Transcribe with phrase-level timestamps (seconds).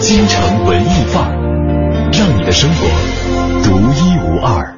[0.00, 2.86] 京城文艺范儿，让你的生活
[3.64, 4.71] 独一无二。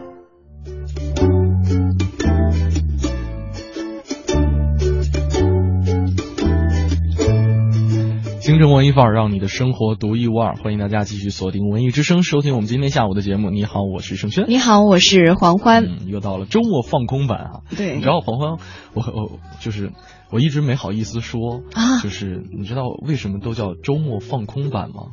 [8.54, 10.54] 京城文艺范儿，让你的生活独一无二。
[10.54, 13.50] 欢迎大家继续锁定文艺之声，收听我们今天下午的节目。
[13.50, 14.44] 你好，我是盛轩。
[14.46, 15.84] 你好，我是黄欢。
[15.84, 17.50] 嗯，又到了周末放空版啊。
[17.76, 19.90] 对你知道黄欢，我我就是
[20.30, 25.06] 我一直没好意思说啊就是你知道为什么都叫周末放空版吗？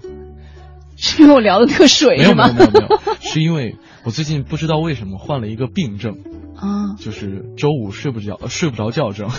[0.95, 2.53] 是因为我聊的特水没有没是吗有？
[2.53, 6.13] 没有没有，是因为我最近不知道为什么患了一个病症，
[6.55, 9.29] 啊，就是周五睡不着呃睡不着觉症。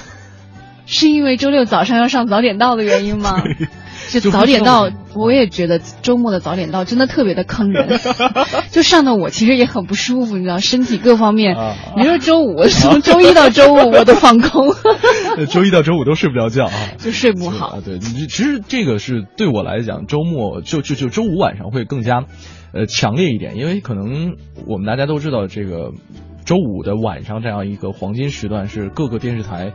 [0.92, 3.42] 是因为周六早上要上早点到的原因吗？
[4.10, 7.98] 就就早点到我也觉得周末的早点到真的特别的坑人，
[8.70, 11.76] 就上的我其实也很不舒服，你知道，身体各方面啊。
[11.96, 14.68] 你说周五， 从周一到周五我都放空，
[15.36, 16.72] 呃周一到周五都睡不着觉啊。
[16.98, 17.78] 就睡不好啊，。
[17.82, 22.24] 对，其实这个是对我来讲，周末就就就周五晚上会更加，
[22.74, 24.34] 呃，强烈一点，因为可能
[24.66, 25.92] 我们大家都知道，这个
[26.44, 29.72] 周五的晚上这样一个黄金时段是各个电视台。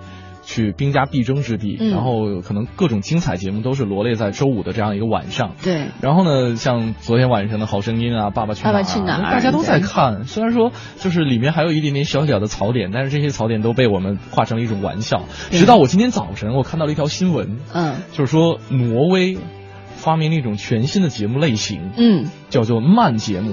[0.47, 5.55] 去兵家必争之地，嗯然后可能各种精彩节目都是罗列在周五的这样一个晚上。
[5.61, 10.23] 对，然后呢，像昨天晚上的好声音啊，爸爸去哪儿、啊，爸爸去哪儿大家都在看。
[10.23, 15.23] 虽然说就是里面还有一点点小小的槽点，但是这些槽点都被我们化成了一种玩笑。
[15.51, 19.37] 直到我今天早晨，我看到了一条新闻，嗯就是说挪威
[19.97, 23.51] 发明了一种全新的节目类型，嗯，叫做慢节目。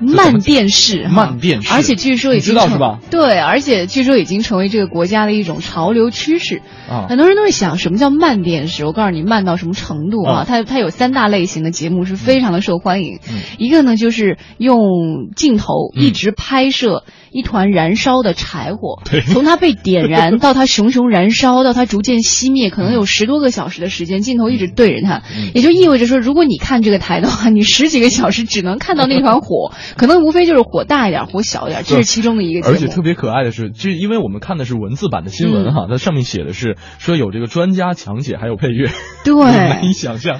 [0.00, 3.00] 慢电视，慢电视而且据说已经成你知道是吧？
[3.10, 6.62] 对，而且据说已经成为这个国家的一种潮流趋势。
[6.88, 8.84] 啊很多人都会想，什么叫慢电视？
[8.84, 10.34] 我告诉你，慢到什么程度啊？
[10.40, 13.18] 啊它它有三大类型的节目是非常的受欢迎。
[13.28, 25.50] 嗯一个呢，就是用镜头嗯一直拍摄一团燃烧的柴火， 从它被点燃 到它熊熊燃烧，到它逐渐熄灭，可能有十多个小时的时间，镜头一直对着它，嗯。
[25.52, 32.68] 也就意味着说，如果你看这个台的话，你十几个小时只能看到那团火， 可能无非就是火大一点，火小一点，这是其中的一个。
[32.68, 35.74] 而且特别可爱的是，就因为我们看的是文字版的新闻嗯。
[35.74, 38.90] 哈，它上面写的是说有这个专家讲解，还有配乐，
[39.24, 39.34] 对。
[39.34, 40.38] 难以想象。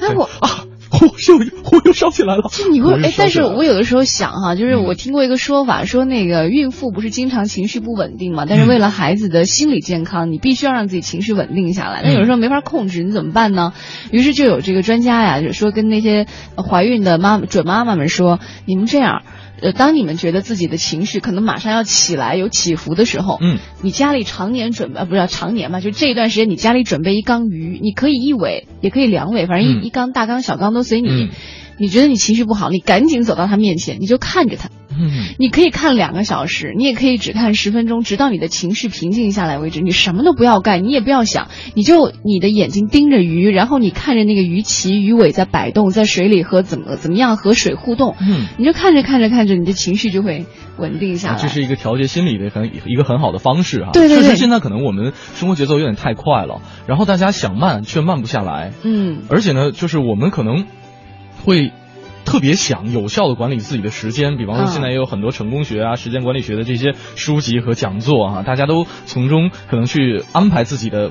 [0.00, 0.64] 对那我啊，
[1.08, 2.42] 火又火又烧起来了。
[2.50, 12.02] 就你会哎，但是我有的时候想哈、就是嗯我听过一个说法，说那个孕妇不是经常情绪不稳定嘛，但是嗯为了孩子的心理健康，你必须要让自己情绪稳定下来。
[12.04, 13.72] 那有时候没法控制，你怎么办呢？
[14.10, 19.22] 于是就有这个专家呀，就说跟那些呃怀孕的妈妈准妈妈们说，你们这样。
[19.62, 29.84] 呃，当你们觉得自己的情绪可能马上要起来、有起伏的时候，嗯，你家里常年准备，啊不是常年嘛，就这一段时间你家里准备一缸鱼，你可以一尾，也可以两尾，反正一、嗯。
[29.84, 31.08] 一缸、大缸、小缸都随你。
[31.08, 31.28] 嗯
[31.78, 34.68] 你觉得你情绪不好，你赶紧走到他面前，你就看着他。
[34.94, 39.80] 嗯你可以看两个小时，你也可以只看十分钟，直到你的情绪平静下来为止。
[39.80, 48.46] 你什么都不要干，你也不要想，你就你的眼睛盯着鱼，然后你看着那个鱼鳍、鱼尾在摆动，在水里和怎么怎么样和水互动，嗯。
[48.58, 50.44] 你就看着看着看着，你的情绪就会
[50.76, 51.34] 稳定下来。
[51.36, 53.92] 啊这是一个调节心理的很一个很好的方式哈。
[53.94, 60.66] 对对对确实现在可能我们生活节奏有点太快了，然后大家想慢却慢不下来，嗯而且呢，就是我们可能
[61.44, 61.72] 会。
[62.24, 71.10] 特别想有效的管理自己的时间，比方说嗯现在也有很多成功学啊、时间管理学的这些书籍和讲座啊，大家都从中可能去安排自己的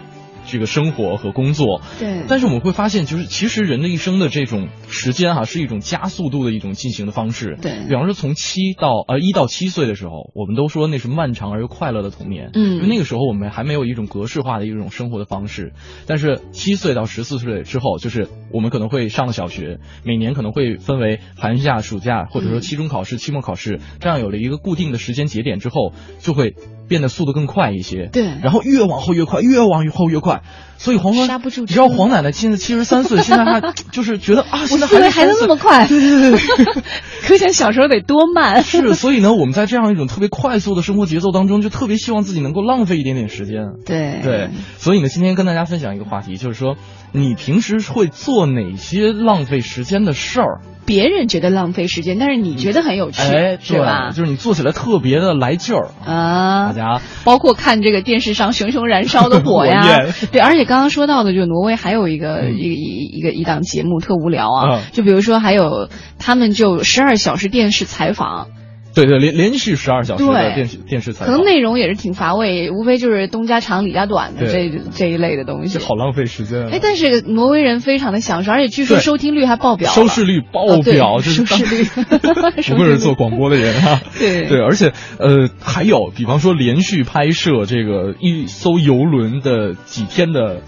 [0.51, 1.81] 这个生活和工作。
[1.97, 7.57] 对，但是我们会发现，就是其实人的一生的这种时间哈、是一种加速度的一种进行的方式。
[7.61, 12.51] 对比方说从七到呃一到七岁的时候，我们都说那是漫长而又快乐的童年。
[12.53, 15.73] 嗯因为那个时候我们还没有一种格式化的一种生活的方式。
[16.05, 26.55] 但是七岁到十四岁之后，就是我们可能会上了小学，每年可能会分为寒假、暑假，或者说嗯期中考试、期末考试，这样有了一个固定的时间节点之后，就会
[26.87, 28.09] 变得速度更快一些。
[28.11, 30.40] 对然后越往后越快，越往后越快。
[30.77, 35.85] 所以黄欢刹不住你知道黄奶奶现在七十三岁，现在还 就是觉得啊，我现在思维还能那么快。
[35.85, 36.39] 快，对对对，
[37.27, 38.63] 可想小时候得多慢。
[38.65, 43.73] 是，所以呢，我们在这样一种特别快速的生活节奏当中，就特别希望自己能够浪费一点点时间。
[43.85, 46.75] 对对，所以呢，今天跟大家分享一个话题，就是说，
[47.11, 50.61] 你平时会做哪些浪费时间的事儿？
[50.85, 54.09] 别人觉得浪费时间，但是你觉得很有趣，哎，对是吧？
[54.09, 55.89] 就是你做起来特别的来劲儿。
[56.05, 57.01] 啊，大家。
[57.23, 59.81] 包括看这个电视上熊熊燃烧的火呀，
[60.31, 62.57] 对，而且刚刚说到的，就挪威还有一个、嗯。
[62.57, 64.81] 一个一一个一档节目特无聊啊，嗯。
[64.91, 65.89] 就比如说还有
[66.19, 68.47] 他们就十二小时电视采访，
[68.93, 75.79] 对对，连连续十二小时的电视电视采可，能内容也是挺乏味，无非就是东家长李家短的这这一类的东西。
[75.79, 76.69] 好浪费时间啊。
[76.71, 81.83] 哎，但是挪威人非常的享受，而且据说收听率还爆表，收视率爆表，收视率。
[82.71, 84.01] 不愧是做广播的人啊。
[84.19, 84.47] 对。
[84.47, 90.61] 对，而且呃，还有比方说连续拍摄这个一艘游轮的几天的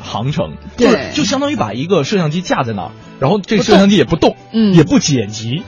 [0.00, 2.90] 航程，就是对就相当于把一个摄像机架在那儿，
[3.20, 4.74] 然后这个摄像机也不动，嗯。
[4.74, 5.62] 也不剪辑，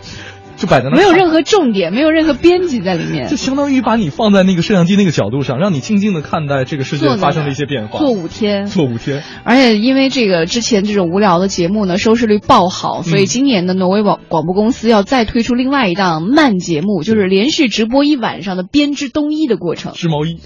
[0.60, 3.36] 就摆在那没有任何重点，没有任何编辑在里面就。
[3.36, 7.98] 相当于把你放在那个摄像机那个角度上，让你静静的看待这个世界发生的一些变化。
[7.98, 19.92] 做五天，做五天，而且因为这个之前这种无聊的节目呢，收视率爆好，所以今年的挪威广广播公司要再推出另外一档慢节目，就是连续直播一晚上的编织冬衣的过程。
[19.94, 20.38] 织毛衣。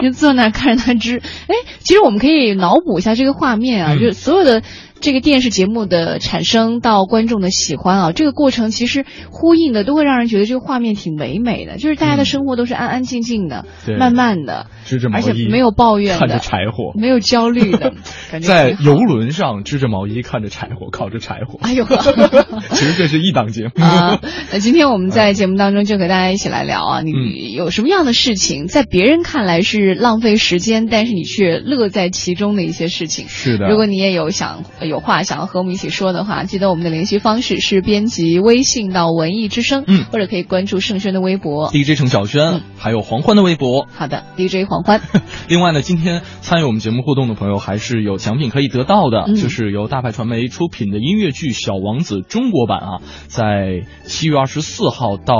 [0.00, 1.18] 你 就坐那儿看着他织。
[1.18, 4.62] 哎，其实我们可以脑补一下这个画面啊，嗯就是所有的
[5.00, 17.94] 这个电视节目的产生到观众的喜欢啊，这个过程其实呼应的都会让人觉得这个画面挺唯美的，就是大家的生活都是安安静静的、对慢慢的，织着毛衣，而且没有抱怨看着的，柴火，没有焦虑的，
[18.30, 21.58] 感觉在游轮上织着毛衣，看着柴火，烤着柴火。
[21.62, 21.86] 哎呦。
[22.70, 23.84] 其实这是一档节目。
[23.84, 24.20] 啊，
[24.52, 33.28] 那今天我们在节目当中就和大家一起来聊啊，你嗯有什么样的事情在别人看来是浪费时间，但是你却乐在其中的一些事情？
[33.28, 41.70] 是的，如果你也有想有话想要和我们一起说的话，记得我们的联系方式是编辑微信到文艺之声，嗯或者可以关注盛轩的微博。
[41.70, 43.86] DJ 程小轩，嗯还有黄欢的微博。
[43.94, 45.00] 好的，DJ 黄欢，
[45.48, 52.98] 另外呢，今天参与我们节目互动的朋友还是有奖品可以得到的，嗯就是由大派传媒出品的音乐剧《小王子》中国版啊，
[53.28, 55.36] 在七月二十四号到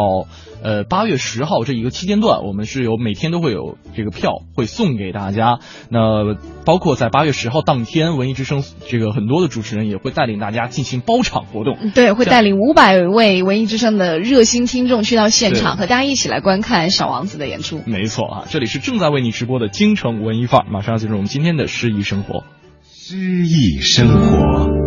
[0.62, 5.58] 呃八月十号这一个期间段，我们是有每天都会有这个票会送给大家。
[5.88, 6.34] 那
[6.64, 11.76] 包括在八月十号当天，文艺之声这个很多的主持人也会带领大家进行包场活动。
[11.80, 17.82] 嗯对，会带领五百位文艺之声的热心听众去到现场，和大家一起来观看小王子的演出。
[17.86, 22.44] 没错啊，这里是正在为你直播的京城文艺范儿，马上要进入我们今天的诗意生活。
[22.84, 24.79] 诗意生活。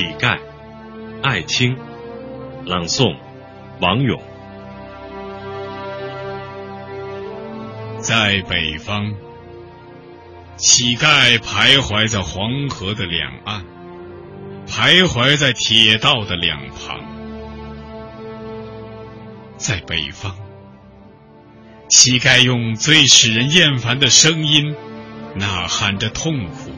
[0.00, 0.38] 乞丐，
[1.22, 1.76] 艾青，
[2.64, 3.18] 朗诵，
[3.82, 4.18] 王勇。
[7.98, 9.12] 在北方，
[10.56, 13.62] 乞丐徘徊在黄河的两岸，
[14.66, 17.04] 徘徊在铁道的两旁。
[19.58, 20.34] 在北方，
[21.90, 24.74] 乞丐用最使人厌烦的声音
[25.34, 26.70] 呐喊着痛苦，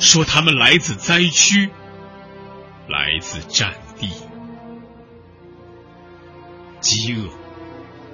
[0.00, 1.70] 说他们来自灾区，
[2.88, 4.08] 来自战地。
[6.80, 7.28] 饥饿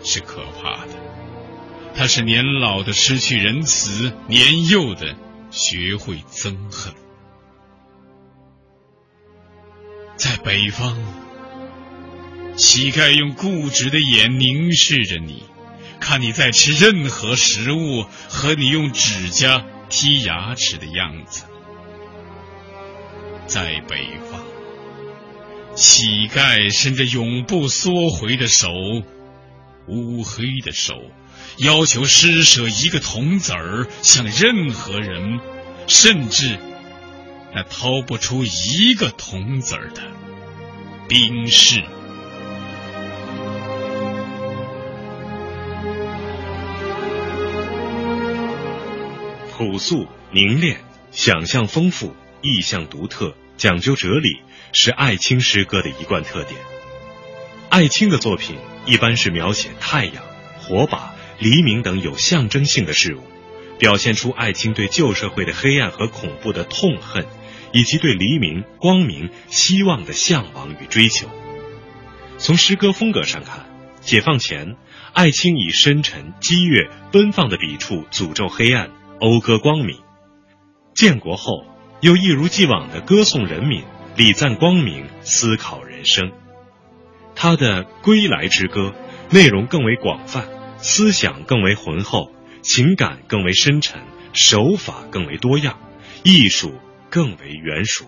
[0.05, 0.93] 是可怕的。
[1.95, 5.17] 它是年老的失去仁慈，年幼的
[5.51, 6.93] 学会憎恨。
[10.17, 10.99] 在北方，
[12.57, 15.45] 乞丐用固执的眼凝视着你，
[16.01, 21.45] 看你在吃任何食物和你用指甲剔牙齿的样子。
[23.47, 24.41] 在北方，
[25.77, 28.69] 乞丐伸着永不缩回的手，
[29.87, 30.95] 乌黑的手。
[31.59, 35.39] 要求施舍一个铜子儿，向任何人，
[35.87, 36.59] 甚至
[37.55, 40.01] 那掏不出一个铜子儿的
[41.09, 41.83] 兵士。
[49.53, 50.81] 朴素、凝练、
[51.13, 54.41] 想象丰富、意象独特、讲究哲理，
[54.73, 56.61] 是艾青诗歌的一贯特点。
[57.69, 60.23] 艾青的作品一般是描写太阳、
[60.59, 61.15] 火把。
[61.39, 63.21] 黎明等有象征性的事物，
[63.79, 67.27] 表现出艾青对旧社会的黑暗和恐怖的痛恨，
[67.73, 71.29] 以及对黎明、光明、希望的向往与追求。
[72.39, 73.67] 从诗歌风格上看，
[74.01, 74.77] 解放前，
[75.13, 78.89] 艾青以深沉、激越、奔放的笔触诅咒黑暗，
[79.21, 79.99] 讴歌光明；
[80.95, 81.67] 建国后，
[82.01, 83.85] 又一如既往的歌颂人民，
[84.17, 86.33] 礼赞光明，思考人生。
[87.35, 88.95] 他的《归来之歌》
[89.35, 90.49] 内容更为广泛。
[90.79, 92.33] 思想更为浑厚，
[92.63, 94.01] 情感更为深沉，
[94.33, 95.79] 手法更为多样，
[96.23, 96.75] 艺术
[97.11, 98.05] 更为圆熟。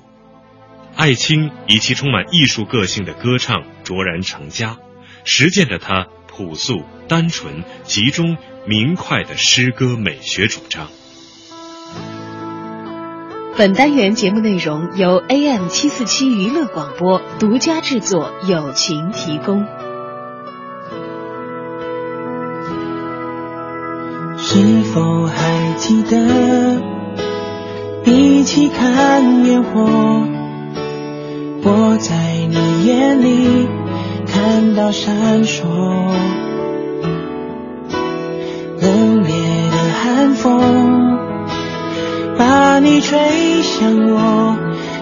[0.95, 4.79] 艾青以其充满艺术个性的歌唱卓然成家，
[5.25, 8.37] 实践着他朴素、单纯、集中、
[8.67, 10.89] 明快的诗歌美学主张。
[13.59, 19.65] 本单元节目内容由 AM 七四七娱乐广播独家制作，友情提供。
[24.37, 24.61] 是
[24.95, 26.81] 否还记得，
[28.05, 29.81] 一起看烟火？
[31.65, 32.15] 我在
[32.49, 33.69] 你眼里
[34.29, 35.65] 看到闪烁，
[38.81, 41.28] 冷冽的寒风
[42.39, 44.57] 把你吹向我，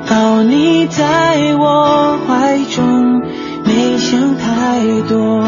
[0.08, 3.20] 抱你在我怀中，
[3.64, 5.44] 没想太多。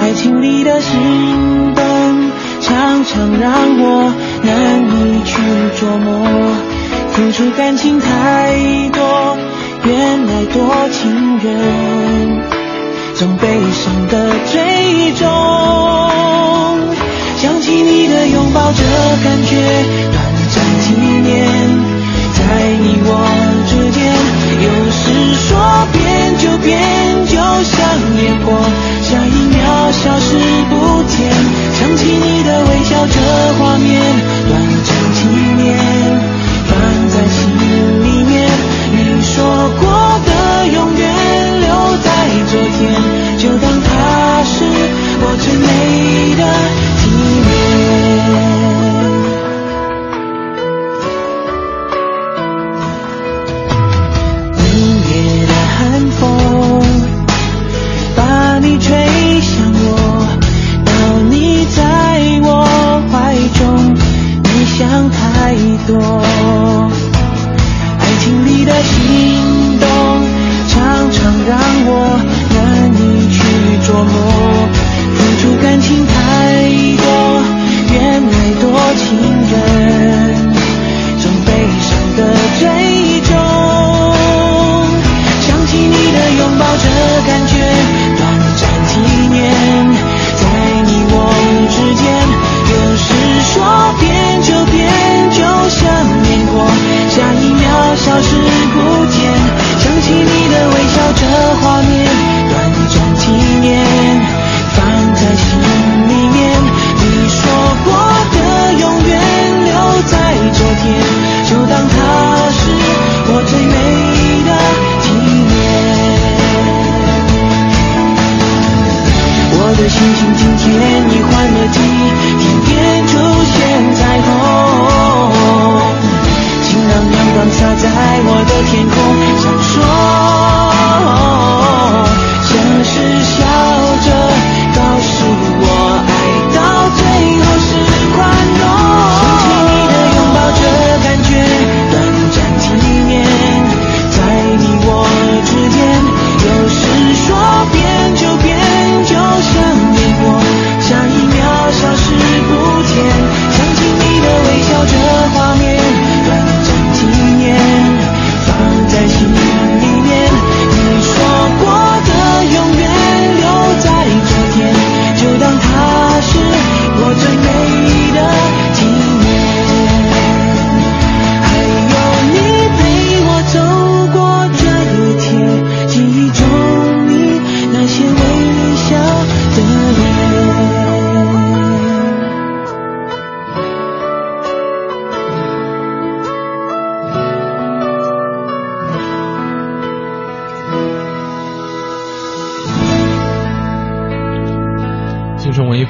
[0.00, 1.84] 爱情里的心动，
[2.60, 4.12] 常常让我
[4.42, 5.40] 难以去
[5.78, 6.26] 琢磨。
[7.12, 8.08] 付出感情太
[8.92, 9.36] 多，
[9.84, 12.40] 原来多情人
[13.14, 15.28] 总悲伤的最终。
[17.40, 18.82] 想起你的拥抱，这
[19.24, 19.56] 感觉
[20.12, 20.20] 短
[20.52, 21.48] 暂几年。
[22.36, 22.44] 在
[22.84, 23.08] 你我
[23.64, 24.12] 之间，
[24.60, 25.08] 有时
[25.48, 25.56] 说
[25.90, 26.76] 变就变，
[27.24, 27.80] 就像
[28.20, 28.60] 烟火，
[29.00, 29.56] 下一秒
[29.90, 30.36] 消失
[30.68, 31.32] 不见。
[31.80, 33.16] 想起你的微笑，这
[33.56, 33.88] 画面
[34.46, 35.24] 短暂几
[35.56, 35.80] 年，
[36.68, 36.76] 放
[37.08, 37.48] 在心
[38.04, 38.52] 里面。
[38.92, 39.40] 你说
[39.80, 39.88] 过
[40.26, 41.08] 的永远
[41.60, 41.72] 留
[42.04, 42.06] 在
[42.52, 42.92] 昨天，
[43.38, 44.60] 就当它是
[45.22, 46.44] 我最美的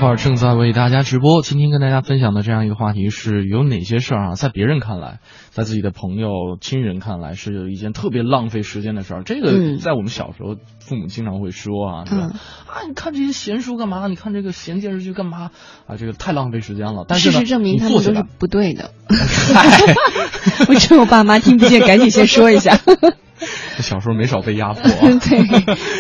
[0.00, 1.42] 京城文艺范儿正在为大家直播。
[1.42, 9.23] 今天跟大家分享的这样一个话题是有哪些事儿啊，在别人看来，在自己的朋友、亲人看来，是有一件特别浪费时间的事儿。
[9.25, 12.30] 这个嗯在我们小时候，父母经常会说啊，对吧？
[12.33, 14.07] 嗯啊，你看这些闲书干嘛？
[14.09, 15.50] 你看这个闲电视剧干嘛？
[15.87, 17.04] 啊，这个太浪费时间了。
[17.07, 18.92] 但是，事实证明他们都是不对的。
[19.54, 19.69] 嗨
[20.69, 22.78] 我趁我爸妈听不见，赶紧先说一下。
[23.80, 24.99] 小时候没少被压迫、啊。
[25.28, 25.38] 对，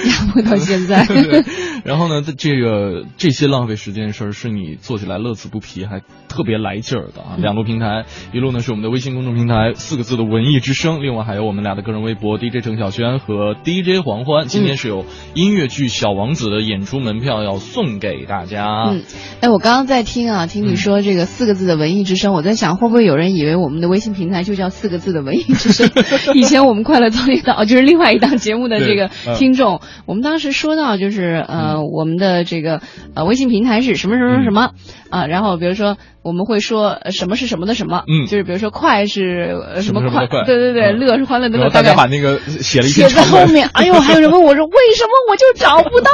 [0.08, 1.04] 压迫到现在。
[1.06, 1.44] 对，
[1.84, 7.36] 然后呢，这个这些浪费时间的事儿，是你做起来乐此不疲，还特别来劲儿的啊。
[7.38, 14.46] 两路平台，一路呢是我们的微信公众平台四个字的文艺之声，另外还有我们俩的个人微博 DJ 郑晓轩和 DJ 黄欢。
[14.46, 15.04] 今天是有
[15.34, 18.90] 音乐剧《小王子》的演出门票要送给大家。
[18.90, 19.02] 嗯，
[19.40, 25.88] 哎，我刚刚在听啊，听你说这个四个字的文艺之声，我在想会不会有人以为我们的微信平台就叫四个字的文艺之声？
[26.34, 32.82] 以前我们快乐早点到就是另外一档节目的这个听众，我们当时说到就是呃我们的这个
[33.14, 34.72] 呃微信平台是什么什么什么
[35.08, 38.26] 啊，然后比如说我们会说呃什么是什么的什么，嗯。
[38.26, 40.98] 就是比如说快是呃什么快，对对对，嗯。
[41.00, 46.10] 乐是欢乐的乐，然后大家把那个写了一写在后面，哎呦，还有人问我说 为什么我就找不到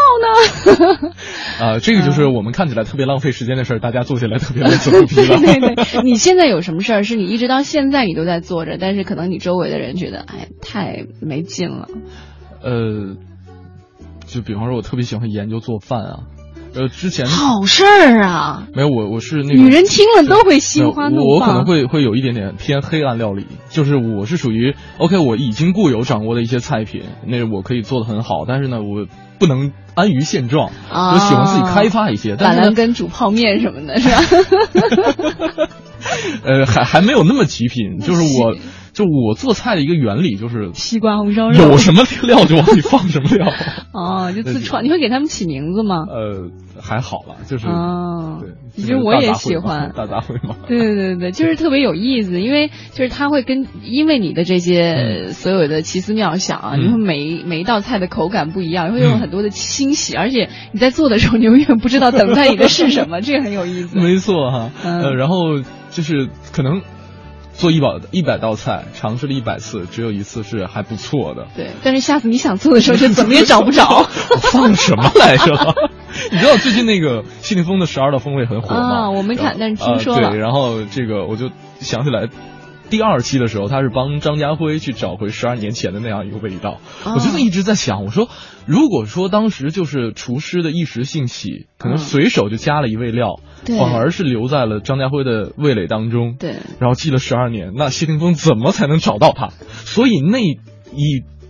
[1.03, 1.11] 呢？
[1.61, 5.39] 啊，这个就是我们看起来特别浪费时间的事儿，大家做起来特别乐此不疲了。
[5.39, 11.89] 对对对，你现在有什么事儿是你一直到现在你都在做着，但是可能你周围的人觉得，哎，太没劲了。
[12.63, 13.17] 呃，
[14.27, 16.19] 就比方说，我特别喜欢研究做饭啊，
[16.77, 18.69] 呃，之前好事儿啊！
[18.75, 21.25] 没有我我是那个女人听了都会心花怒放。
[21.27, 29.07] 我可能会会有一点点偏黑暗料理，就是我是属于 OK，我已经固有掌握的一些菜品，那我可以做的很好，但是呢，我
[29.39, 32.37] 不能安于现状，啊我喜欢自己开发一些。
[32.39, 35.69] 但是呢板蓝，根煮泡面什么的，是吧？
[36.45, 38.55] 呃，还还没有那么极品，就是我
[38.97, 43.47] 就我做菜的一个原理就是西瓜红烧肉有什么料就往里放什么料。
[43.93, 44.83] 哦，就自创。
[44.83, 46.07] 你会给他们起名字吗？
[46.09, 46.49] 呃，
[46.81, 50.57] 还好吧，就是哦对，其实我也喜欢大杂烩嘛。
[50.67, 63.99] 对对对对，就是特别有意思，因为就是他会跟因为你的这些所有的奇思妙想啊，嗯你会每每一道菜的口感不一样，会有嗯很多的欣喜，而且你在做的时候，你永远不知道等待你的是什么， 这个很有意思。
[63.99, 65.61] 没错哈，嗯呃，然后
[65.91, 66.81] 就是可能
[67.57, 71.47] 做一百一百道菜，尝试了一百次，只有一次是还不错的。
[71.57, 73.83] 对，但是下次你想做的时候，就怎么也找不着。
[74.31, 75.75] 我放什么来着？
[76.31, 78.97] 你知道最近那个谢霆锋的十二道锋味很火吗？
[79.05, 82.29] 啊我没看但是听说了呃对，然后这个我就想起来。
[82.89, 86.81] 第二期的时候，他是帮张家辉去找回十二年前的那样一个味道。
[87.05, 88.29] 哦我就一直在想，我说，
[88.67, 96.37] 如果说当时就是厨师的一时兴起，可能嗯随手就加了一味料，对反而是留在了张家辉的味蕾当中。
[96.39, 99.49] 对，然后记了十二年，那谢霆锋怎么才能找到他？
[99.85, 100.57] 所以那一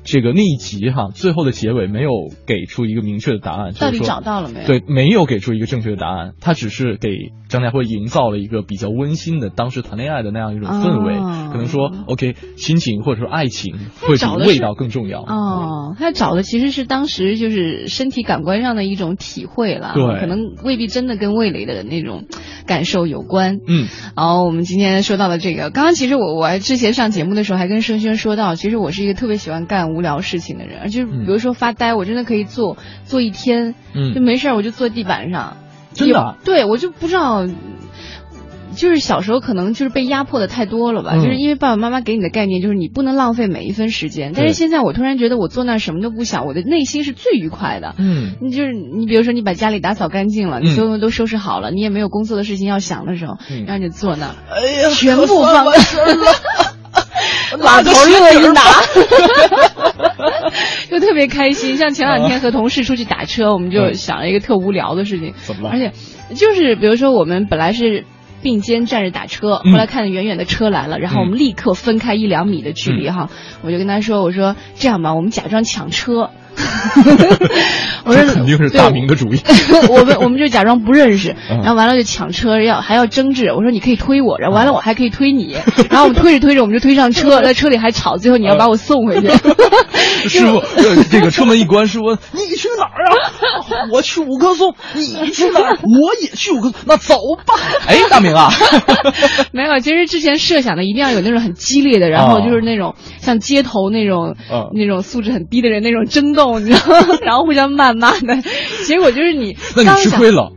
[0.06, 2.10] 这个那一集哈，最后的结尾没有
[2.46, 4.66] 给出一个明确的答案，到底找到了没有？
[4.66, 7.10] 对，没有给出一个正确的答案，他只是给
[7.48, 15.22] 张家辉营造了一个比较温馨的当时谈恋爱的那样一种氛围，哦可能说 OK 亲情或者说爱情会比找味道更重要。
[15.22, 22.24] 哦，他找的其实是当时就是身体感官上的一种体会了，对可能未必真的跟味蕾的那种
[22.66, 23.58] 感受有关。
[23.66, 34.14] 嗯，然后我们今天说到了这个，刚刚其实我我还之前上节目的时候还跟生轩说到，其实我是一个特别喜欢干无聊事情的人，而且比如说发呆，我真的可以坐坐一天，嗯。
[34.14, 35.56] 就没事儿我就坐地板上，
[35.94, 36.36] 真的？
[36.44, 37.46] 对我就不知道。
[38.74, 41.22] 就是小时候可能就是被压迫的太多了吧，嗯。
[41.22, 47.94] 就是因为爸爸妈妈给你的概念就是你不能浪费每一分时间，但是现在我突然觉得我坐那儿什么都不想，我的内心是最愉快的。
[47.96, 48.32] 嗯。
[48.42, 53.64] 你就是你，比如说你把家里打扫干净了，你所有东西都收拾好了，你也没有工作的事情要想的时候，嗯。
[53.64, 56.32] 然后你就坐那儿，哎呀全部放 完事儿了
[57.58, 58.60] 老头乐一拿，
[60.90, 61.76] 就特别开心。
[61.76, 65.92] 像前两天和同事出去打车，我们就嗯想了一个特无聊的事情，怎么了而且
[66.34, 68.04] 就是比如说我们本来是。
[68.42, 73.28] 并肩站着打车，嗯后来看见远远的车来了，然后我们立刻分开一两米的距离哈，
[73.62, 76.30] 我就跟他说：“我说这样吧，我们假装抢车。
[78.06, 79.40] ”我说这肯定是大明的主意。
[79.90, 83.52] 我们我们就假装不认识，嗯然后完了就抢车，要还要争执。
[83.52, 85.56] 我说你可以推我，然后完了我还可以推你，
[85.90, 89.28] 然后我们推着推着我们就推上车， 在车里还吵，最后你要把我送回去。
[90.28, 93.88] 师傅，呃这个车门一关，师傅你去哪儿啊？
[93.92, 94.74] 我去五棵松。
[94.94, 95.78] 你去哪儿？
[95.82, 96.74] 我也去五棵松。
[96.86, 97.14] 那走
[97.44, 97.54] 吧。
[97.86, 98.50] 哎，大明啊，
[99.52, 107.18] 没有，其实之前设想的一定要有那种很激烈的，然后就是那种像街头那种、哦那种素质很低的人那种争斗，你知道吗？
[107.22, 108.36] 然后互相谩骂的，
[108.86, 110.52] 结果就是你那你吃亏了。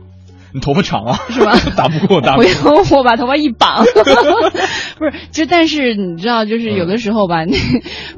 [0.52, 1.56] 你头发长啊，是吧？
[1.76, 2.82] 打不过，打不回过。
[2.84, 3.84] 头 我把头发一绑，
[4.98, 7.56] 不是，就但是你知道，就是有的时候吧，你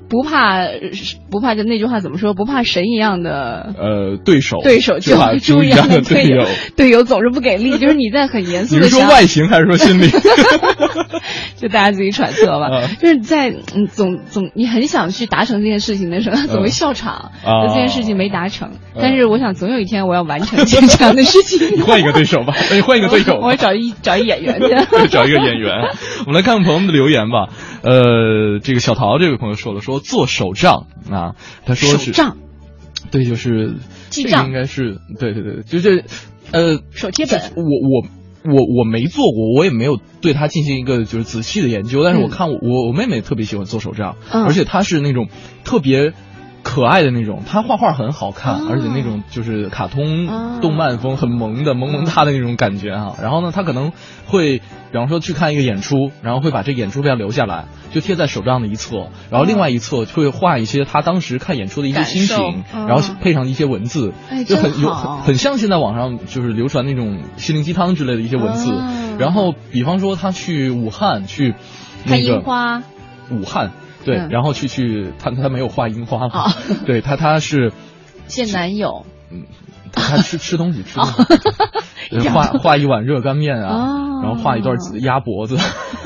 [0.09, 0.67] 不怕
[1.31, 2.35] 不怕，就那句话怎么说？
[2.35, 6.47] 不怕神一样的呃，对手，对手，就怕猪一样的队友。
[6.77, 10.09] 队友总是不给力，就是你在很严肃的你，是说外形还是说心理？
[11.57, 12.67] 就大家自己揣测吧。
[12.67, 18.71] 啊就是在嗯总总你很想去达成这件事情的时候，总会笑场，嗯就这件事情没达成。
[18.99, 21.77] 但是我想总有一天我要完成这这样的事情。
[21.77, 23.35] 你换一个对手吧， 那你换一个对手。
[23.35, 24.69] 我 我找一找一演员去。
[24.91, 25.73] 对，找一个演员。
[26.27, 27.49] 我们来看看朋友们的留言吧。
[27.83, 31.35] 呃，这个小桃这位朋友说了，说做手账啊，
[31.67, 32.13] 他说是
[33.11, 33.75] 对，就是
[34.11, 36.05] 这个记账应该是对对对，就是
[36.53, 38.09] 呃手贴本我我。
[38.45, 45.29] 我我没做过，我也没有对他进行一个就是仔细的研究，但是我嗯看我我我妹妹特别喜欢做手账，嗯而且她是那种
[45.63, 46.13] 特别
[46.63, 48.69] 可爱的那种，他画画很好看，哦。
[48.71, 53.93] 而且那种就是卡通哦动漫风很萌的萌萌哒的那种感觉哈、然后呢，他可能
[54.27, 68.71] 会比方说去看一个演出，然后会把这演出票留下来，就贴在手账的一侧，然后另外一侧会画一些他当时看演出的一些心情然后配上一些文字，哎就很有很很像现在网上就是流传那种心灵鸡汤之类的一些文字。
[68.71, 69.17] 哦。
[69.19, 71.55] 然后比方说他去武汉去
[72.05, 72.83] 那看个樱花，
[73.31, 73.73] 武汉。
[74.05, 76.53] 对，嗯然后去去他他没有画樱花嘛哦
[76.87, 77.73] 对他他是
[78.27, 79.05] 见男友。
[79.93, 85.57] 他吃吃东西吃东西，一样呃画画一碗热干面啊，哦然后画一段鸭脖子，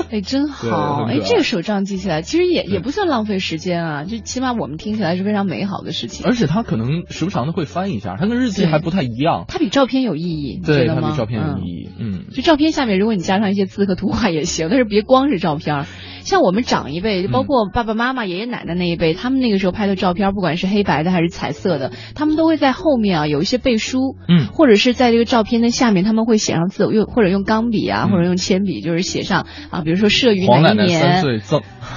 [0.09, 1.05] 哎，真 好！
[1.07, 6.25] 哎，这个手账记起来，其实也也不算浪费时间啊，就起码我们听起来是非常美好的事情。
[6.25, 9.45] 而且他可能时不常的会翻一下，他跟日记还不太一样。
[9.47, 11.01] 它比照片有意义，对，得吗？
[11.03, 11.89] 它比照片有嗯意义。
[11.99, 15.85] 嗯，就照片下面，如果你加上一些字和图画也行，但是别光是照片。
[16.23, 24.47] 像我们长一辈，就包括爸爸妈妈、爷爷奶奶那一辈，他们那个时候拍的照片，不管是黑白的还是彩色的，他们都会在后面啊有一些背书，嗯。
[24.47, 28.11] 或者是在这个照片的下面，他们会写上字，用或者用钢笔啊，嗯。
[28.11, 31.21] 或者用铅笔，就是写上啊，比如说摄于哪一年，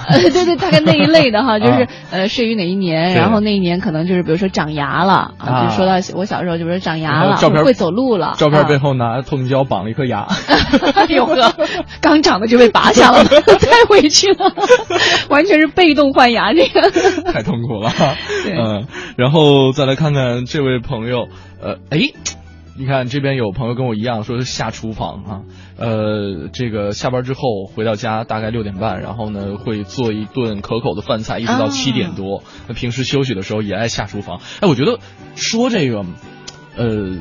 [0.06, 5.66] 呃， 对对，大概那一类的哈， 就是啊呃，摄于哪一年，然后那一年可能就是比如说长牙了啊，啊。
[5.68, 10.26] 就说到我小时候，就比如说长牙了，照片会走路了，照片背啊后拿透明胶绑了一颗牙。
[10.94, 11.54] 哎呦呵，
[12.00, 14.52] 刚长的就被拔下了，太委屈了，
[15.28, 16.90] 完全是被动换牙这个。
[17.32, 17.90] 太痛苦了。
[18.44, 18.56] 对。
[18.56, 21.28] 嗯，然后再来看看这位朋友，
[21.62, 22.12] 呃，哎。
[22.76, 25.42] 你看这边有朋友跟我一样，说是下厨房啊，
[25.76, 32.42] 呃，这个下班之后回到家大概六点半，然后呢会做一顿可口的饭菜，一直到啊七点多。
[32.68, 34.40] 那、平时休息的时候也爱下厨房。
[34.60, 34.98] 哎，我觉得
[35.34, 36.06] 说这个，
[36.76, 37.18] 呃，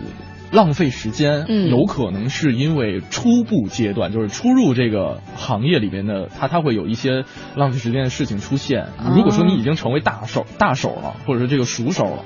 [0.54, 7.25] 浪费时间，嗯有可能是因为初步阶段，就是初入这个行业里边的，他他会有一些
[7.56, 8.88] 浪费时间的事情出现。
[9.13, 12.23] 如果说你已经成为大手大手了，或者说这个熟手了，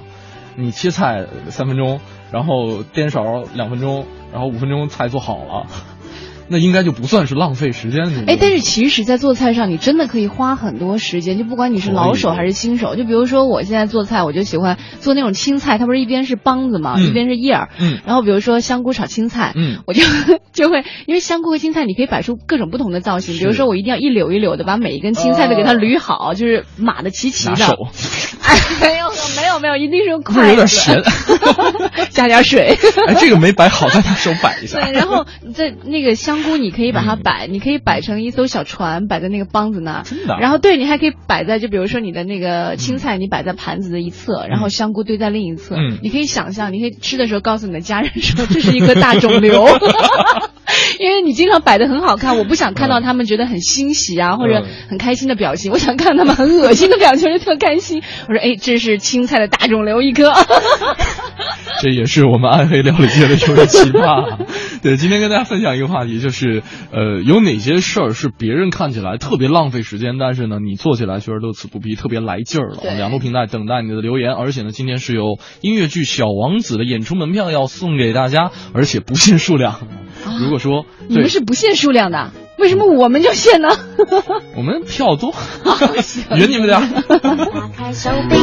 [0.55, 1.99] 你切菜三分钟，
[2.31, 5.67] 然后颠勺两分钟，然后五分钟菜做好了。
[6.47, 8.25] 那应该就不算是浪费时间。
[8.27, 12.95] 哎，但是其实，在做菜上，你真的可以花很多时间，就不管你是老手还是新手。
[12.95, 17.69] 就比如说，我现在做菜，我就喜欢做那种青菜，它不是一边是帮子嘛，嗯一边是叶儿。
[17.79, 20.03] 嗯然后比如说香菇炒青菜，嗯我就
[20.53, 27.51] 就会，因为香菇和青菜你可以摆出各种不同的造型，比如说我一定要一绺一绺的把每一根青菜都给它捋好，就是码的齐齐的。
[27.51, 27.87] 拿手，
[28.43, 31.03] 哎，没有没有没有，一定是用不是有点筷子，咸。
[32.11, 32.77] 加点水。
[33.07, 34.79] 哎，这个没摆好， 再拿手摆一下。
[34.79, 35.25] 对，然后
[35.55, 40.03] 在那个香菇，你可以把它摆，你可以摆成一艘小船，摆在那个帮子那儿。
[40.03, 45.75] 真的啊然后对你还可以摆在，就比如说你的那个青菜，你摆在盘子的一侧，然后香菇堆在另一侧。
[45.75, 49.67] 嗯你可以想象，你可以吃的时候告诉你的家人说这是一颗大肿瘤。
[50.99, 58.01] 因为你经常摆的很好看，我不想看到他们觉得很欣喜啊，或者嗯很开心的表情，我想看他们很恶心的表情，就特开心。
[58.27, 60.31] 我说，哎，这是青菜的大肿瘤一颗。
[61.81, 64.37] 这也是我们暗黑料理界的一个奇葩。
[64.81, 72.77] 对，今天跟大家分享一个话题，就是呃，有哪些事儿是别人看起来特别浪费时间，但是呢，你做起来却是乐此不疲，特别来劲儿了。
[72.95, 79.81] 两路平台等待你的留言，而且呢，今天是有音乐剧《小王子》的演出门票要送给大家，而且不限数量。
[80.39, 83.69] 如果说你们是不限数量的，为什么我们就限呢？
[84.55, 85.33] 我们票多
[86.35, 86.87] 圆你们点儿。
[87.19, 88.37] 打开手臂，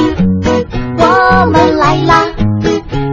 [0.98, 2.26] 我们来啦！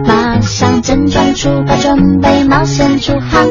[0.04, 3.48] 马上整装出发，准备冒险出航。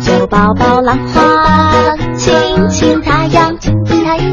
[0.00, 2.34] 就抱抱浪花，亲
[2.68, 3.52] 亲太阳，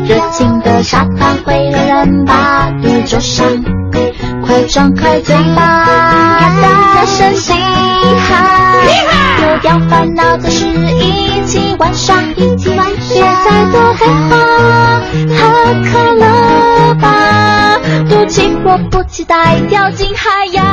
[0.08, 3.46] 热情的沙滩会让人把肚灼伤。
[4.46, 5.86] 快张开嘴巴，
[6.62, 8.79] 大声嘻哈，
[9.40, 14.36] 丢掉烦恼的事，一起玩耍，一起玩耍，别再多废话，
[15.38, 15.40] 喝
[15.86, 20.66] 可乐吧，赌气迫不及待掉进海洋，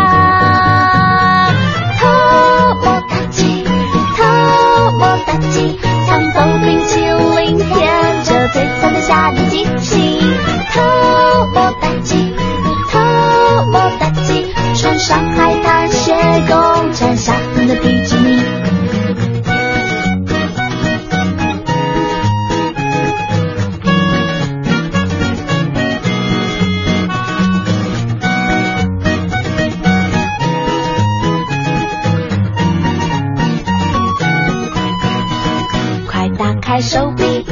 [36.81, 37.45] 手臂，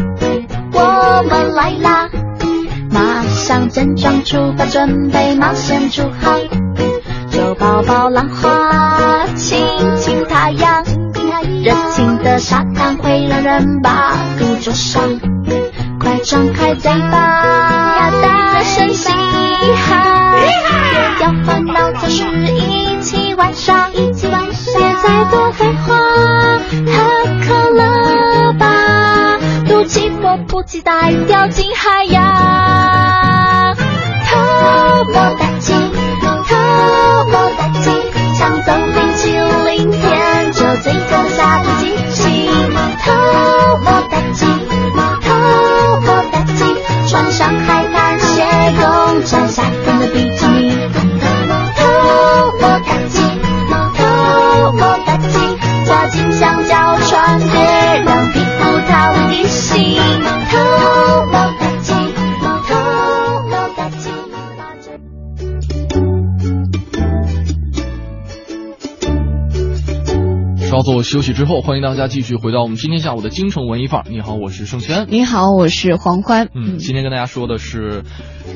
[0.72, 2.08] 我们来啦！
[2.90, 6.40] 马上整装出发，准备冒险出航。
[7.30, 10.84] 就抱抱浪花，亲亲太阳，
[11.64, 15.02] 热情的沙滩会让人把肚灼伤。
[15.98, 25.96] 快张开嘴巴，大声嘻哈，丢掉烦恼，做事一起玩耍，一起玩耍，别再多废话，
[26.86, 27.02] 喝
[27.40, 27.63] 可，
[30.54, 32.43] 迫不及待掉进海洋，
[71.04, 74.06] 休息之后，欢迎大家继续回到我们今天下午的京城文艺范儿。
[74.08, 75.06] 你好，我是盛轩。
[75.10, 76.48] 你好，我是黄欢。
[76.54, 78.02] 嗯，今天跟大家说的是，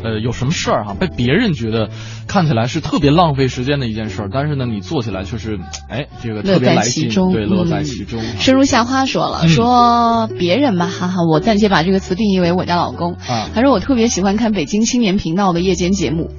[0.03, 1.91] 呃，有什么事儿哈，被别人觉得
[2.27, 8.23] 看起来是特别浪费时间的一件事儿，但是呢，你做起来却是，哎，这个特别来劲，对，乐在其中。
[8.41, 13.13] 生如夏花说了，说别人吧，哈哈，我暂且把这个词定义为我家老公。
[13.13, 16.31] 啊，他说我特别喜欢看北京青年频道的夜间节目。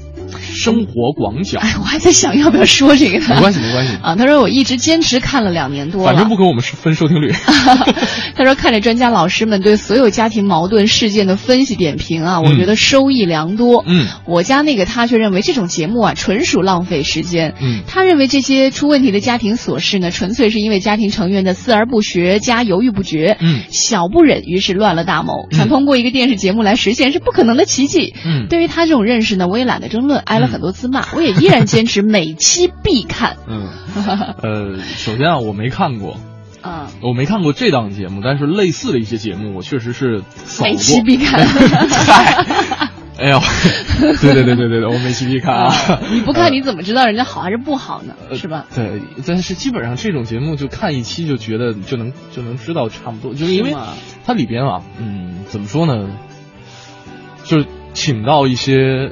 [0.60, 3.26] 生活广角，哎，我还在想要不要说这个呢？
[3.30, 4.15] 没关系，没关系啊。
[4.15, 7.32] 他说我一直坚持看了两年多反正不跟我们分收听率。
[8.36, 13.84] 他说看着专家老师们对所有家庭矛盾事件的分析点评啊，我觉得收益良多。
[13.88, 17.56] 嗯，我家那个他却认为这种节目啊纯属浪费时间。
[17.62, 23.38] 嗯，他认为这些出问题的家庭琐事呢，纯粹是因为家庭成员的思而不学加犹豫不决。
[23.39, 28.13] 嗯，小不忍于是乱了大谋，想通过一个电视节目来实现是不可能的奇迹。
[28.26, 31.05] 嗯，对于他这种认识呢，我也懒得争论，挨了很多次骂。
[31.13, 33.38] 我也依然坚持每期必看。
[33.47, 33.69] 嗯，
[34.41, 36.17] 呃，首先啊，我没看过，
[36.62, 40.23] 啊，我没看过这档节目，但是类似的一些节目，我确实是
[40.62, 41.45] 每期必看。
[41.47, 43.39] 嗨， 哎呦，
[44.21, 45.73] 对对对对对对，我每期必看啊！
[46.12, 48.13] 你不看你怎么知道人家好还是不好呢？
[48.35, 48.65] 是吧？
[48.73, 53.75] 对，但是基本上这种节目就看一期就觉得就能就能知道差不多，就是因为
[54.25, 56.09] 它里边啊，嗯，怎么说呢，
[57.43, 59.12] 就是请到一些。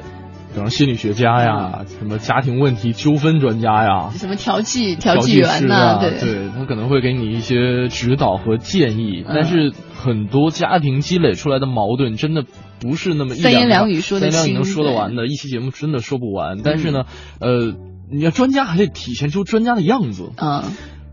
[0.58, 9.24] 比方心理学家呀，什么家庭问题纠纷专家呀，什么调剂调剂员呐，对，对他可能会给你一些指导和建议。
[9.24, 12.44] 但是很多家庭积累出来的矛盾，真的
[12.80, 16.58] 不是那么三言两语说三言两语能说得完的，一期节目真的说不完。
[16.64, 17.04] 但是呢，
[17.38, 17.76] 呃，
[18.10, 20.64] 你要专家还得体现出专家的样子，嗯，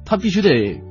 [0.05, 0.81] 他必须得。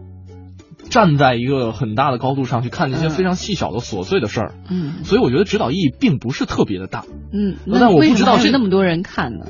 [0.89, 9.47] 站在一个很大的高度上去看那些非常细小的琐碎的事儿，嗯，所以我觉得指导意义并不是特别的大，嗯，那我不知道是那么多人看呢。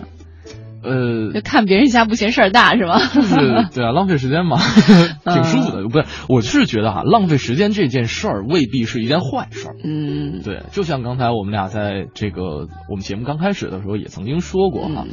[0.84, 2.98] 呃，就看别人家不嫌事儿大是吧？
[3.12, 3.34] 就是
[3.74, 4.58] 对啊，浪费时间嘛，
[5.24, 5.88] 挺舒服的。
[5.88, 9.76] 不是，我是觉得哈，浪费时间这件事儿未必是一件坏事儿。
[9.82, 15.04] 嗯，对，就像刚才我们俩在这个我们节目刚开始的时候也曾经说过哈，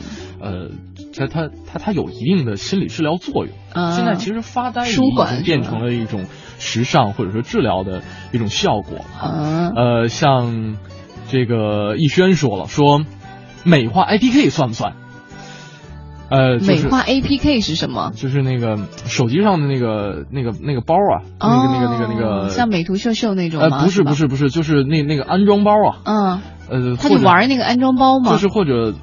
[0.42, 0.70] 呃，
[1.16, 3.54] 它它它它有一定的心理治疗作用。
[3.96, 6.26] 现在其实发呆已经变成了一种
[6.60, 8.02] 时尚或者说治疗的
[8.34, 9.72] 一种效果啊。
[9.76, 10.76] 呃，像
[11.30, 13.02] 这个逸轩说了，说
[13.64, 14.96] 美化 IDK 算不算？
[16.32, 18.14] 呃，美化 A P K 是什么？
[18.16, 23.78] 就是那个手机上的那个那个那个包啊，那个那个那个那个，像美图秀秀那种吗？
[23.80, 26.00] 呃，不是不是不是，就是那那个安装包啊。
[26.06, 26.42] 嗯。
[26.70, 28.32] 呃，他就玩那个安装包吗？
[28.32, 28.94] 就是或者。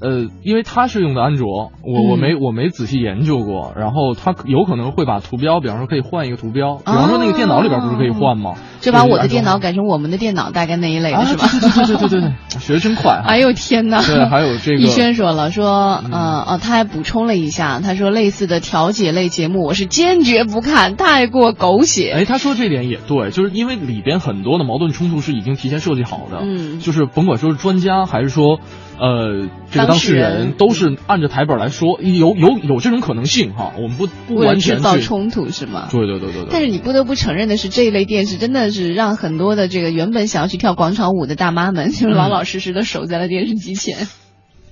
[0.00, 8.54] 呃，因为他是用的安卓，我我没我没仔细研究过，然后他有可能会把图标，比方说可以换一个图标，比方说那个电脑里边不是可以换吗？
[8.80, 11.48] 就把我的电脑改成我们的电脑，大概那一类的是吧？
[11.50, 13.20] 对对对对对对，学的真快！
[13.26, 14.00] 哎呦天哪！
[14.02, 14.78] 对，还有这个。
[14.86, 22.12] 逸轩说了，说呃哦，他还补充了一下，他说类似的调解类节目，我是坚决不看，太过狗血。
[22.12, 28.60] 哎，他说这点也对，就是因为里边很多的矛盾冲突是已经提前设计好的，嗯，就是甭管说是专家还是说。
[28.98, 35.88] 呃，这个当事人都是按着台本来说，有有有这种可能性哈，我们不不完全造冲突是吗？
[35.90, 36.48] 对对对对对。
[36.50, 44.08] 但是你不得不承认的是，这一类电视真的是让很多的这个原本想要去跳广场舞的大妈们，就老老实实的守在了电视机前。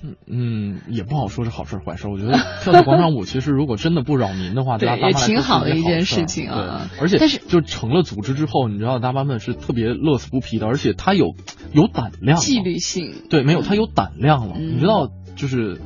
[0.03, 2.07] 嗯嗯，也不好说是好事坏事。
[2.07, 6.87] 我觉得跳跳广场舞， 其实如果真的不扰民的话，对也挺好的一件事情啊。
[7.01, 11.33] 而且，但是就成了组织之后，你知道大妈们是特别乐此不疲的，而且他有
[11.73, 13.13] 有胆量，纪律性。
[13.29, 14.57] 对，没有他有胆量了。
[14.59, 15.79] 你知道，就是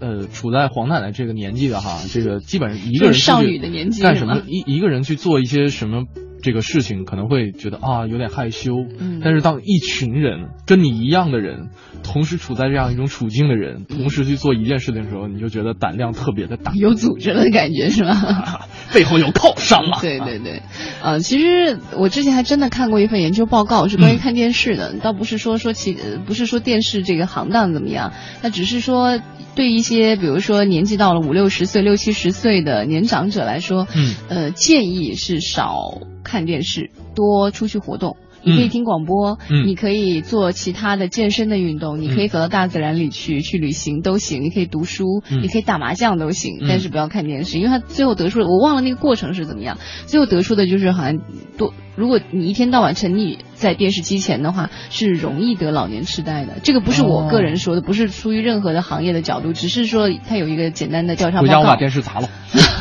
[0.00, 6.04] 呃，处在黄奶奶这个年纪的哈，这个基本上一个人少女的年纪干什么一一个人去做一些什么。
[6.42, 11.70] 这个事情可能会觉得啊有点害羞，嗯，但是当一群人跟你一样的人，
[12.02, 18.68] 同时处在这样一种处境的人，同时去做一件事情的时候，你就觉得胆量特别的大，有组织了的感觉是吧？
[18.94, 19.98] 背后有靠山了。
[20.02, 20.62] 对对对，
[21.02, 25.96] 呃，其实我之前还真的看过一份研究报告，是关于看电视的，倒不是说说其
[26.26, 29.20] 不是说电视这个行当怎么样，那只是说
[29.54, 36.00] 对一些比如说年纪到了五六十岁、六七十岁的年长者来说，嗯，呃，建议是少。
[36.22, 38.16] 看电视，多出去活动。
[38.40, 44.42] 你可以听广播，你可以做其他的健身的运动，你可以走到大自然里去去旅行都行。
[44.42, 49.78] 你可以读书，你可以打麻将都行，但是不要看电视，因为他最后得出的我忘了那个过程是怎么样。
[50.06, 51.18] 最后得出的就是好像
[51.58, 56.54] 多，如果你一天到晚沉溺在电视机前的话，是容易得老年痴呆的。
[56.62, 61.46] 这个不是我个人说的，不是出于任何的行业的角度，只是说它有一个简单的调查报告。
[61.46, 62.28] 回家我把电视砸了，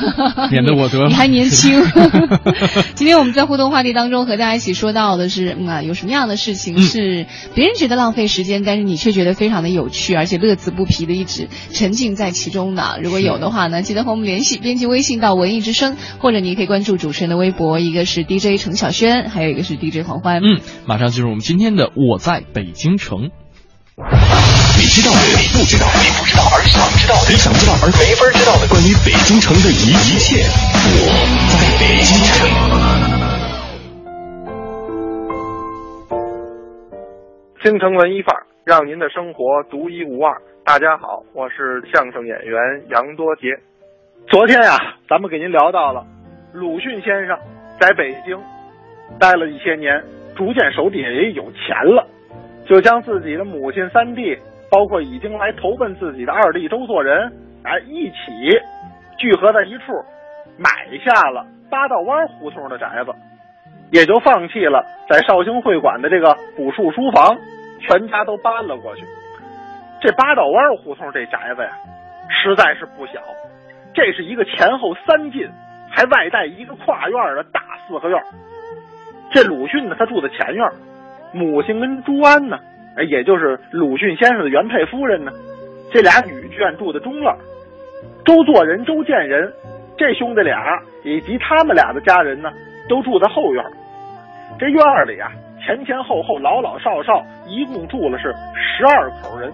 [0.51, 1.07] 免得我得。
[1.07, 1.83] 你还年轻。
[2.95, 12.99] 今天我们在互动话题当中和大家一起说到的是，嗯啊，有什么样的事情是别人觉得浪费时间，但是你却觉得非常的有趣，而且乐此不疲的一直沉浸在其中的？
[13.01, 20.41] 如果有的话呢，记得和我们联系，编辑微信到文艺之声，或者你可以关注主持人的微博，一个是 DJ 程晓轩，还有一个是 DJ 黄欢。
[20.43, 23.31] 嗯，马上进入我们今天的我在北京城。
[24.77, 31.09] 你知道的，你不知道，你不知道而想知道的，你想知道而没法知道的，关于北京城的一一切，我
[31.49, 32.45] 在北京城。
[37.63, 40.37] 京城文艺范儿，让您的生活独一无二。
[40.63, 43.57] 大家好，我是相声演员杨多杰。
[44.29, 44.77] 昨天呀、
[45.09, 46.05] 咱们给您聊到了
[46.53, 47.35] 鲁迅先生
[47.79, 48.37] 在北京
[49.19, 50.03] 待了一些年，
[50.37, 52.07] 逐渐手底下也有钱了，
[52.65, 54.37] 就将自己的母亲三弟，
[54.71, 58.15] 包括已经来投奔自己的二弟周作人，哎，一起
[59.17, 59.93] 聚合在一处，
[60.57, 60.69] 买
[61.03, 63.11] 下了八道湾胡同的宅子，
[63.91, 67.35] 也就放弃了在绍兴会馆的这个古树书房，
[67.81, 69.03] 全家都搬了过去。
[69.99, 71.71] 这八道湾胡同这宅子呀，
[72.29, 73.19] 实在是不小，
[73.95, 75.49] 这是一个前后三进，
[75.89, 78.21] 还外带一个跨院的大四合院。
[79.31, 80.69] 这鲁迅呢，他住在前院，
[81.33, 82.57] 母亲跟朱安呢，
[82.95, 85.31] 哎，也就是鲁迅先生的原配夫人呢，
[85.91, 87.33] 这俩女眷住在中院。
[88.25, 89.51] 周作人、周建人
[89.97, 90.61] 这兄弟俩
[91.03, 92.51] 以及他们俩的家人呢，
[92.89, 93.63] 都住在后院。
[94.59, 95.31] 这院里啊，
[95.65, 99.51] 前前后后、老老少少，一共住了是十二口人。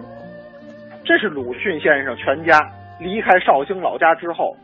[1.04, 2.60] 这是鲁迅先生全家
[3.00, 4.56] 离开绍兴老家之后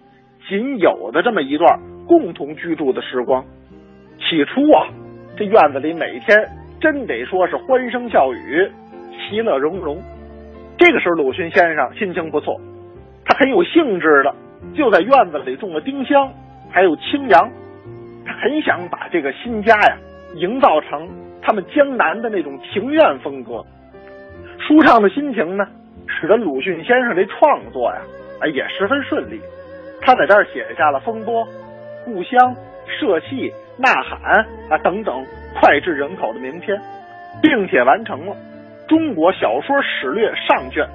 [0.48, 3.44] 仅有的这么一段共同居住的时光。
[4.20, 4.88] 起初啊，
[5.38, 6.38] 这院子里每天
[6.80, 8.70] 真得说是欢声笑语、
[9.12, 9.98] 其乐融融。
[10.78, 12.60] 这个时候，鲁迅先生心情不错，
[13.26, 14.34] 他很有兴致的
[14.76, 16.32] 就在院子里种了丁香，
[16.70, 17.50] 还有青杨。
[18.26, 19.98] 他很想把这个新家呀
[20.36, 21.10] 营造成
[21.42, 23.66] 他们江南的那种庭院风格。
[24.60, 25.66] 舒畅的心情呢，
[26.08, 28.02] 使得鲁迅先生这创作呀，
[28.42, 29.40] 哎也十分顺利。
[30.02, 31.44] 他在这儿写下了《风波》
[32.06, 32.40] 《故乡》
[33.00, 33.50] 《社戏》
[33.80, 36.80] 《呐喊》啊等等脍炙人口的名篇，
[37.42, 38.34] 并且完成了
[38.90, 40.86] 《中国小说史略》上卷，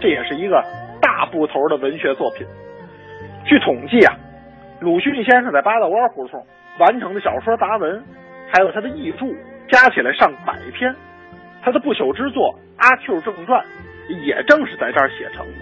[0.00, 0.62] 这也是一个
[1.00, 2.46] 大部头的文学作品。
[3.46, 4.14] 据统计啊，
[4.80, 6.44] 鲁迅先生在八道湾胡同
[6.78, 8.04] 完成的小说杂文，
[8.52, 9.26] 还有他的译著，
[9.70, 10.94] 加起来上百篇。
[11.62, 13.64] 他的不朽之作《阿 Q 正传》，
[14.24, 15.52] 也正是在这儿写成的。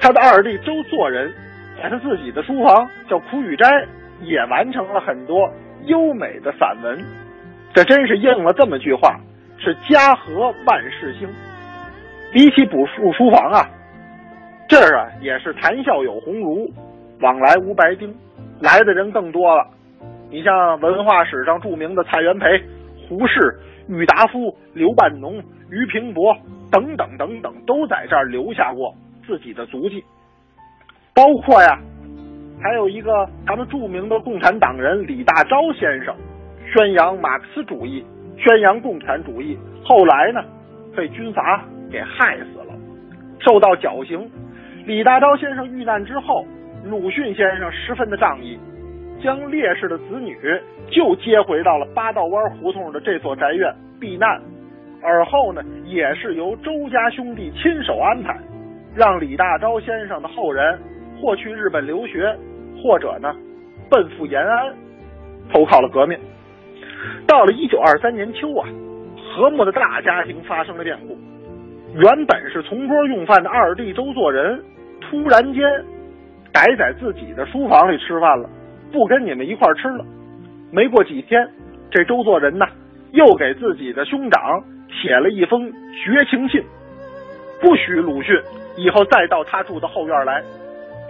[0.00, 1.32] 他的二弟周作人，
[1.80, 3.68] 在他自己的书房叫苦雨斋，
[4.22, 5.48] 也完成了很多
[5.86, 7.04] 优美的散文。
[7.74, 9.18] 这真是应了这么句话：
[9.58, 11.28] 是家和万事兴。
[12.32, 13.68] 比起补书书房啊，
[14.68, 16.70] 这儿啊也是谈笑有鸿儒，
[17.20, 18.14] 往来无白丁，
[18.60, 19.66] 来的人更多了。
[20.30, 22.46] 你像文化史上著名的蔡元培、
[23.06, 25.34] 胡适、郁达夫、刘半农、
[25.68, 26.34] 俞平伯
[26.70, 28.94] 等等等等，都在这儿留下过
[29.26, 30.02] 自己的足迹。
[31.14, 31.78] 包括呀，
[32.62, 36.14] 还有一个咱们著名的共产党人李大钊先生，
[36.72, 38.04] 宣扬马克思主义，
[38.38, 40.44] 宣扬共产主义，后来呢
[40.96, 42.74] 被军阀给害死了，
[43.40, 44.30] 受到绞刑。
[44.86, 46.44] 李大钊先生遇难之后，
[46.84, 48.56] 鲁迅先生十分的仗义，
[49.20, 50.36] 将烈士的子女
[50.88, 54.40] 就接回到了八道湾胡同的这所宅院避难，
[55.02, 58.38] 而后呢，也是由周家兄弟亲手安排，
[58.94, 60.78] 让李大钊先生的后人
[61.20, 62.36] 或去日本留学，
[62.82, 63.32] 或者呢
[63.88, 64.74] 奔赴延安，
[65.52, 66.18] 投靠了革命。
[67.26, 68.68] 到了一九二三年秋啊，
[69.34, 71.16] 和睦的大家庭发生了变故，
[71.94, 74.62] 原本是同桌用饭的二弟周作人，
[75.00, 75.62] 突然间
[76.52, 78.48] 改在自己的书房里吃饭了，
[78.92, 80.04] 不跟你们一块吃了。
[80.70, 81.48] 没过几天，
[81.90, 82.66] 这周作人呢，
[83.12, 86.62] 又给自己的兄长写了一封绝情信，
[87.60, 88.34] 不许鲁迅
[88.76, 90.42] 以后再到他住的后院来，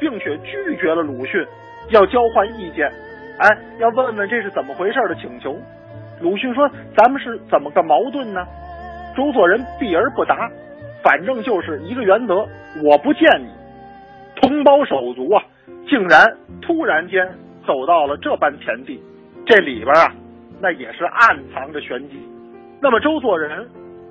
[0.00, 1.44] 并且拒绝了鲁迅
[1.90, 2.90] 要交换意见，
[3.38, 5.57] 哎，要问问这是怎么回事的请求。
[6.21, 8.47] 鲁迅说：“咱们是怎么个矛盾呢？”
[9.16, 10.49] 周作人避而不答，
[11.03, 12.47] 反正就是一个原则：
[12.85, 13.51] 我不见你。
[14.37, 15.42] 同胞手足啊，
[15.88, 16.27] 竟然
[16.62, 17.29] 突然间
[17.66, 19.03] 走到了这般田地，
[19.45, 20.14] 这里边啊，
[20.61, 22.27] 那也是暗藏着玄机。
[22.81, 23.68] 那么周作人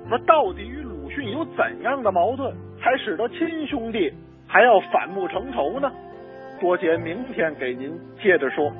[0.08, 4.12] 说，到底与鲁迅有怎样的矛盾，才使得亲兄弟
[4.46, 5.90] 还要反目成仇呢？
[6.62, 7.90] 多杰明天给您
[8.22, 8.72] 接着说。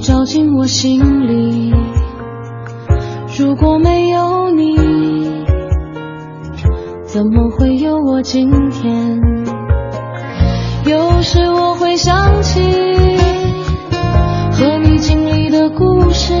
[0.00, 1.72] 照进我心里。
[3.38, 4.76] 如果没有你，
[7.04, 9.20] 怎么会有我今天？
[10.86, 12.60] 有时我会想起
[14.52, 16.34] 和你经历的故事，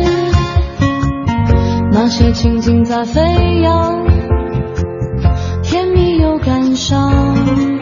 [1.90, 4.04] 那些情景在飞扬，
[5.62, 7.73] 甜蜜又感伤。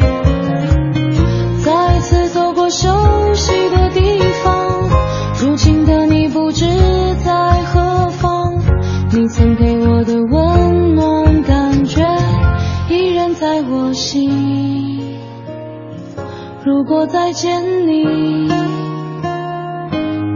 [16.82, 18.48] 如果再见你，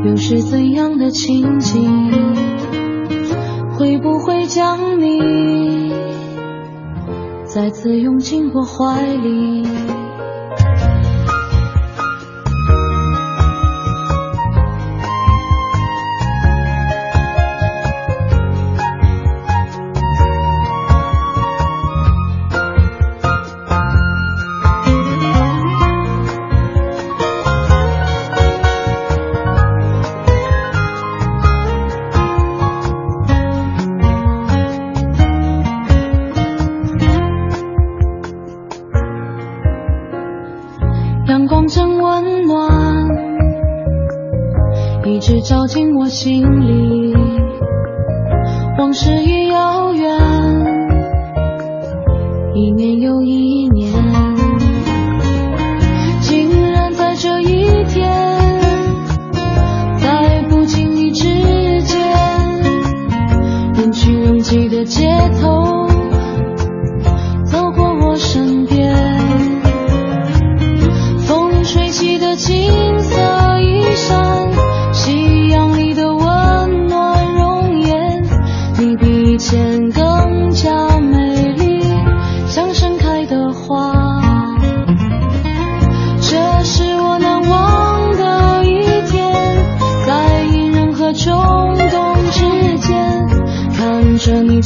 [0.05, 2.23] 又是怎样的情景？
[3.77, 5.93] 会不会将你
[7.45, 9.67] 再次拥进我怀里？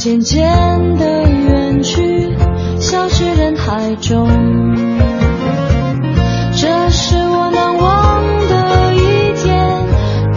[0.03, 2.35] 渐渐的远去，
[2.79, 4.27] 消失人海中。
[6.53, 9.85] 这是我难忘的一天，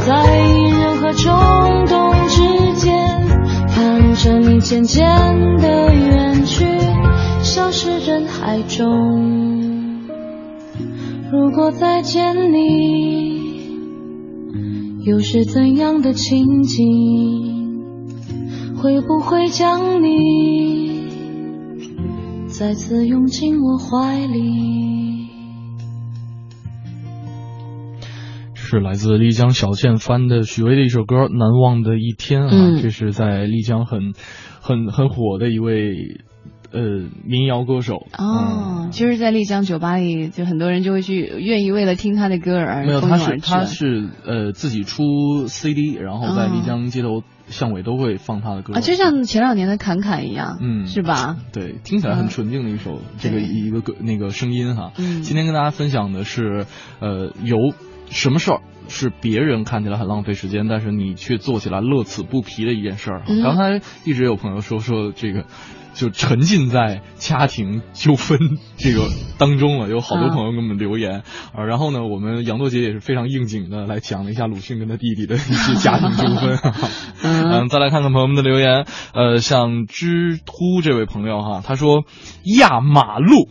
[0.07, 1.33] 在隐忍和冲
[1.87, 2.93] 动之间，
[3.71, 5.03] 看着你渐渐
[5.57, 6.67] 的远去，
[7.43, 10.05] 消失人海中。
[11.33, 13.41] 如果再见你，
[15.07, 17.34] 又是怎样的情景？
[18.85, 21.09] 会不会将你
[22.49, 25.27] 再次拥进我怀里？
[28.53, 34.13] 是来自丽江小倩翻的许巍的一首歌《难忘的一天》啊，嗯这是在丽江很
[34.61, 36.21] 很很火的一位
[36.75, 38.07] 呃民谣歌手。
[38.19, 51.37] 哦，就是在丽江酒吧里，就很多人就会去愿意为了听他的歌而没有，蜂他他是呃自己出 CD，然后在哦丽江街头巷尾都会放他的歌啊，就像前两年的侃侃一样，嗯是吧？
[51.53, 54.93] 对，听起来很嗯纯净的一首、这个一个歌那个声音哈。
[54.99, 56.67] 嗯今天跟大家分享的是，
[57.01, 57.57] 呃，有
[58.11, 63.23] 什么事儿是别人看起来很浪费时间，但是你却做起来乐此不疲的一件事儿。
[63.29, 65.45] 嗯刚才一直有朋友说说这个。
[65.95, 68.39] 就沉浸在家庭纠纷
[68.77, 71.23] 这个当中了，有好多啊朋友给我们留言
[71.55, 71.65] 啊。
[71.65, 76.59] 然后呢，我们杨多杰也是非常应景的来讲了一下鲁迅跟他弟弟的一些家庭纠纷。
[77.23, 78.85] 嗯，再来看看朋友们的留言。
[79.15, 82.05] 呃，像知突这位朋友哈，他说
[82.45, 83.49] 压马路。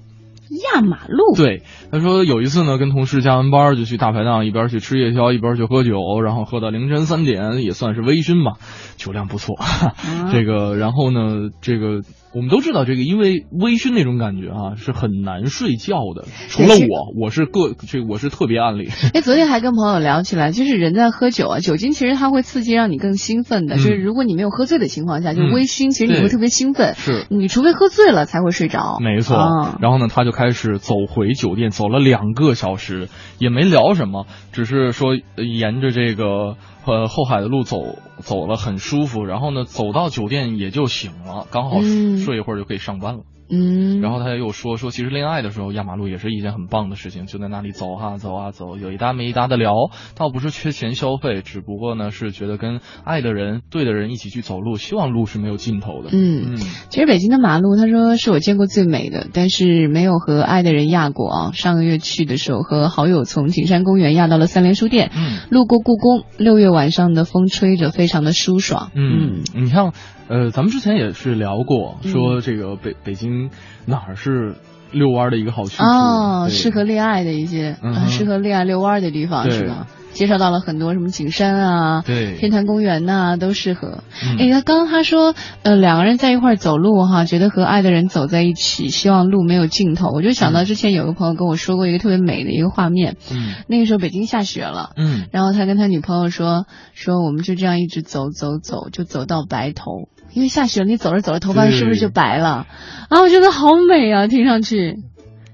[0.75, 8.59] 压马路，对，他说有一次呢，跟同事加完班就去大排档，一边去吃夜宵，一边去喝酒，然后喝到凌晨三点，也算是微醺吧，
[9.03, 9.55] 酒量不错。
[10.31, 12.01] 这个，然后呢，这个
[12.33, 16.25] 我们都知道，这个因为微醺那种感觉啊，是很难睡觉的。
[16.49, 18.89] 除了我，我是个这我是特别案例。
[19.13, 23.75] 哎，昨天还跟朋友聊起来，就是人在喝酒啊，酒精其实它会刺激让你更兴奋的。
[23.75, 26.95] 嗯就是如果你没有喝醉的情况下，就嗯微醺，其实你会特别兴奋。
[26.95, 28.97] 是你除非喝醉了才会睡着。
[29.01, 36.55] 没错，啊然后呢，他就开始走回酒店，走了两个小时，也没聊什么，只是说呃沿着这个
[36.85, 43.21] 呃后海的路走，走了很舒服，然后呢，走到酒店也就醒了，刚好嗯睡一会儿就可以上班了。
[43.49, 49.73] 嗯，然后他又说说，其实恋爱的时候压马路也是一件很棒的事情，就在那里走啊走啊走，有一搭没一搭的聊，
[50.15, 56.09] 倒不是缺钱消费，只不过呢是觉得跟爱的人、对的人一起去走路，希望路是没有尽头的。
[56.11, 56.57] 嗯，
[56.89, 61.51] 其实北京的马路，他说是我见过最美的，但是没有和爱的人压过啊。
[61.53, 68.91] 上个月去的时候，和好友从景山公园压到了三联书店，嗯，路过故宫，六月晚上的风吹着，非常的舒爽。
[68.95, 69.91] 嗯，你看，
[70.27, 72.11] 呃，咱们之前也是聊过，嗯。
[72.11, 73.49] 说这个北北京
[73.85, 74.55] 哪儿是
[74.91, 79.87] 遛弯的一个好去处，哦，适合恋爱的一些，适合恋爱遛弯的地方是吧？
[80.13, 84.03] 介绍到了很多什么景山啊，对天坛公园呐、都适合。
[84.23, 85.33] 嗯哎、他刚刚他说，
[85.63, 90.09] 呃，两个人在一块儿走路哈，觉得和爱的人走在一起，希望路没有尽头。
[90.13, 102.67] 我就想到之前有个朋友跟我说过一个特别美的一个画面，嗯那个时候北京下雪了，嗯然后他跟他女朋友说，说我们就这样一直走走走，就走到白头，因为下雪了，你走着走着头发是不是就白了？
[103.09, 104.97] 啊，我觉得好美啊，听上去。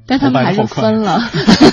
[0.09, 1.19] 但他们还是分了，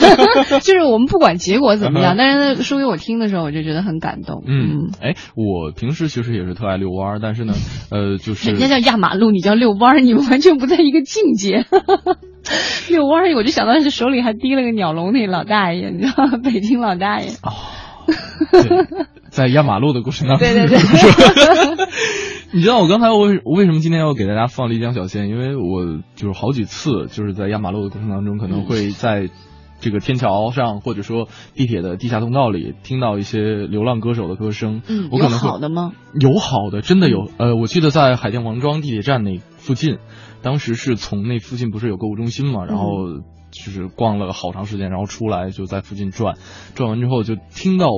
[0.62, 4.44] 就是我们不管结果怎么样，但是说给我听的时候，我就觉得很感动。
[4.46, 7.54] 嗯，哎，我平时其实也是特爱遛弯儿，但是呢，
[7.90, 11.64] 呃，就是人家叫压马路，你叫遛弯儿，你们完全不在一个境界。
[12.90, 16.38] 遛弯儿，我就想到是手里还提了个鸟笼那老大爷，你知道吗？
[16.44, 17.30] 北京老大爷。
[17.42, 17.50] 哦，
[19.30, 21.86] 在压马路的过程当中， 对对对。
[22.56, 25.28] 你知道我刚才我我为什么今天要给大家放丽江小仙？
[25.28, 29.28] 因为我就是好几次就是在压马路的过程当中，可能会在
[29.78, 34.80] 这个天桥上或者说地铁的地下通道里听到一些流浪歌手的歌声。
[34.88, 35.92] 嗯，我可能有好的吗？
[36.18, 37.28] 有好的，真的有。
[37.36, 39.98] 呃，我记得在海淀王庄地铁站那附近，
[40.40, 43.18] 当时是从那附近不是有购物中心嘛，然后
[43.50, 46.36] 就是逛了好长时间，然后出来就在附近转，
[46.74, 47.88] 转完之后就听到。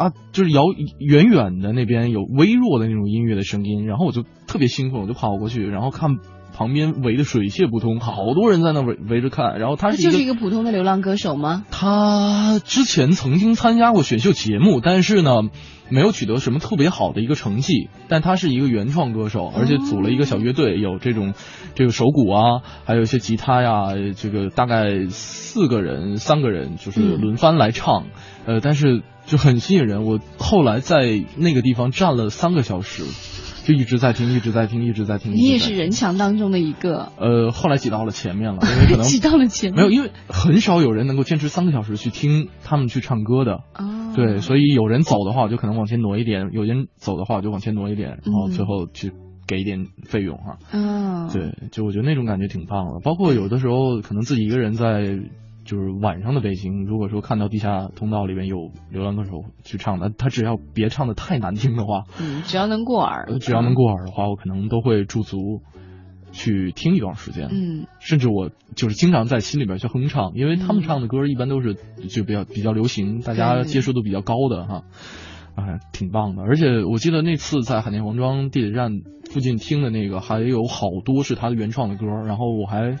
[0.00, 0.62] 啊，就是遥
[0.98, 6.16] 远远的那边有微弱的那种音乐的声音，然后我就特别兴奋，我就跑过去，然后看
[6.56, 9.58] 旁边围的水泄不通，好多人在那围围着看。
[9.58, 11.66] 然后他是就是一个普通的流浪歌手吗？
[11.70, 15.42] 他之前曾经参加过选秀节目，但是呢，
[15.90, 17.90] 没有取得什么特别好的一个成绩。
[18.08, 21.34] 但他是一个原创歌手，而且组了一个小乐队，有这种
[21.74, 28.06] 这个手鼓啊，还有一些吉他呀，这个大概四个人、三个人就是轮番来唱。
[28.46, 30.04] 呃，但是就很吸引人。
[30.04, 33.04] 我后来在那个地方站了三个小时，
[33.64, 35.32] 就一直在听，一直在听，一直在听。
[35.32, 37.12] 你也是人墙当中的一个。
[37.18, 39.76] 呃，后来挤到了前面了，因为可能 挤到了前面。
[39.76, 43.60] 没有，因为很少有人能够坚持三个小时去听他们去唱歌的。
[43.74, 44.12] 哦。
[44.16, 49.12] 对，所以有人走的话，我就可能往前挪一点；有人走的话，我就往前挪一点，然后最后去
[49.46, 50.58] 给一点费用哈。
[50.72, 51.28] 嗯。
[51.28, 53.00] 对，就我觉得那种感觉挺棒的。
[53.04, 55.20] 包括有的时候可能自己一个人在。
[55.64, 65.62] 就是晚上的北京，如果说看到地下通道里面有流浪歌手去唱的，他只要别唱的太难听的话，嗯，只要能过耳，只要能过耳的话，我可能都会驻足
[66.32, 71.74] 去听一段时间，嗯，甚至我就是经常在心里边去哼唱，因为他们唱的歌一般都是
[72.08, 74.82] 就比较比较流行，大家接受度比较高的哈，
[75.56, 76.42] 哎，挺棒的。
[76.42, 78.90] 而且我记得那次在海淀黄庄地铁站
[79.30, 82.98] 附近听的那个，还有好多是他的原创的歌，然后我还。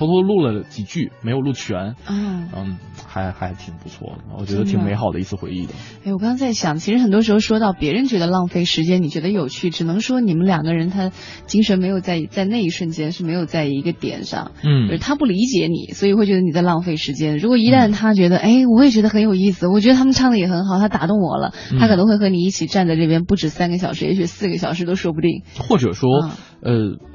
[0.00, 5.74] 偷偷录了几句，没有录全，嗯嗯，还还挺不错的，我觉得挺美好的一次回忆的。
[6.06, 11.10] 哎，我刚刚在想，其实很多时候说到别人觉得浪费时间，你觉得有趣，只能说你们两个人他
[11.44, 17.36] 精神没有在在那一瞬间是没有在一个点上，嗯，就是他不理解你，所以会觉得你在浪费时间。
[17.36, 25.42] 如果一旦他觉得，哎，我也觉得很有意思，我觉得他们唱的也很好，他打动我了，嗯他可能会和你一起站在这边不止三个小时，也许四个小时都说不定。
[25.58, 26.08] 或者说，
[26.62, 27.09] 嗯、呃。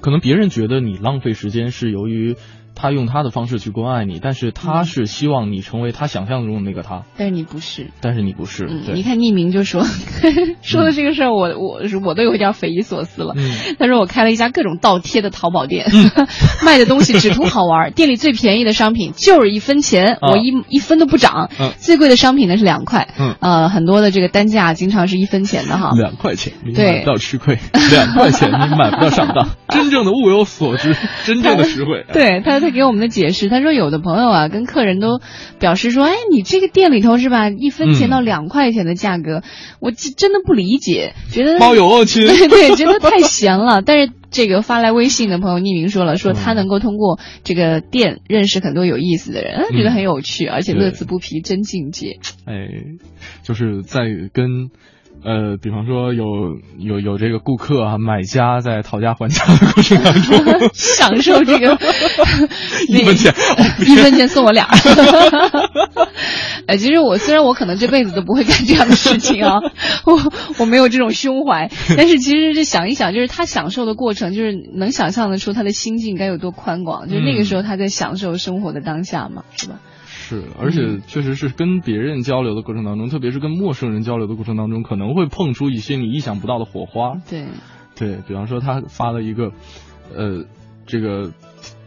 [0.00, 2.36] 可能别人觉得你浪费时间是由于
[2.80, 7.02] 他用他的方式去关爱你，但是他是希望你成为他想象中的那个他。
[7.18, 8.66] 但是你不是，但是你不是。
[8.70, 9.84] 嗯、你看匿名就说
[10.62, 13.34] 说的这个事儿，我我我都有点匪夷所思了。
[13.36, 16.10] 嗯、他说我开了一家各种倒贴的淘宝店，嗯、
[16.64, 21.50] 卖的东西只图好玩， 店里最便宜的商品就是一分钱，啊、我一一分都不涨。
[21.60, 23.08] 嗯、最贵的商品呢是两块。
[23.18, 25.92] 嗯，呃，很多的这个单价经常是一分钱的哈。
[25.96, 27.58] 两块钱你对买不到吃亏，
[27.90, 29.48] 两块钱你买不到上当。
[29.68, 32.04] 真正的物有所值，真正的实惠。
[32.12, 35.20] 对他，他给我们的解释，他说有的朋友啊，跟客人都
[35.58, 39.42] 表示说，哎，你这个店里头是吧，一分钱到两块钱的价格，嗯、
[39.80, 43.82] 我真的不理解，觉得包邮亲，对 对，觉得太闲了。
[43.84, 52.20] 但是这个发来微信的朋友匿名说了，说他能够通过这个店认识很多有意思的人，嗯、觉得很有趣，而且乐此不疲，真境界。
[52.46, 52.68] 哎，
[53.42, 54.02] 就是在
[54.32, 54.70] 跟。
[55.22, 56.24] 呃，比方说有
[56.78, 61.78] 有有这个顾客啊，买家在讨价还价的过程当中， 享受这个
[62.88, 63.34] 一分钱，
[63.80, 64.66] 一分钱送我俩。
[66.66, 69.58] 哎，其实我虽然我可能这辈子都不会干这样的事情啊，
[70.04, 70.18] 我
[70.58, 79.80] 我没有这种胸怀，但是其实是想一想，就是他享受的过程，就是能想象得出他的心境该有多宽广，就是那个时候他在享受生活的当下嘛，是吧？
[80.30, 87.20] 是，而且确实是跟别人交流的过程当中，特别是跟陌生人交流的过程当中，可能会碰出一些你意想不到的火花。
[87.28, 87.46] 对，
[87.96, 89.52] 对比方说他发了一个，
[90.14, 90.44] 呃，
[90.86, 91.32] 这个。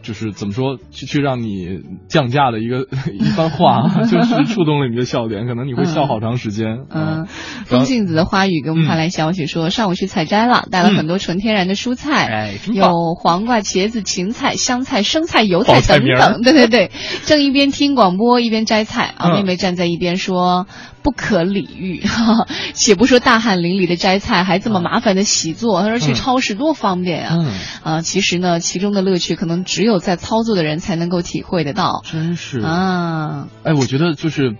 [0.04, 6.84] 就是怎么说，去去让你降价的一个 一番话， 就是触动了你的笑点，可能你会笑好长时间。
[6.90, 7.26] 嗯，
[7.64, 12.28] 风信子的花语给我们发来消息说，上午去采摘了，带了很多纯天然的蔬菜，
[12.74, 16.42] 有黄瓜、茄子、芹菜、香菜、生菜、油菜等等。
[16.42, 16.90] 对对对，
[17.24, 20.66] 正一边听广播一边摘菜啊，妹妹站在一边说。
[21.04, 22.02] 不可理喻，
[22.72, 25.82] 且不说大汗淋漓的摘菜，还这么麻烦的洗做。
[25.82, 27.44] 他说去超市多方便啊！
[27.84, 32.02] 啊，其实呢，其中的乐趣可能只有在操作的人才能够体会得到。
[32.10, 33.48] 真是啊！
[33.62, 34.56] 哎，我觉得就是。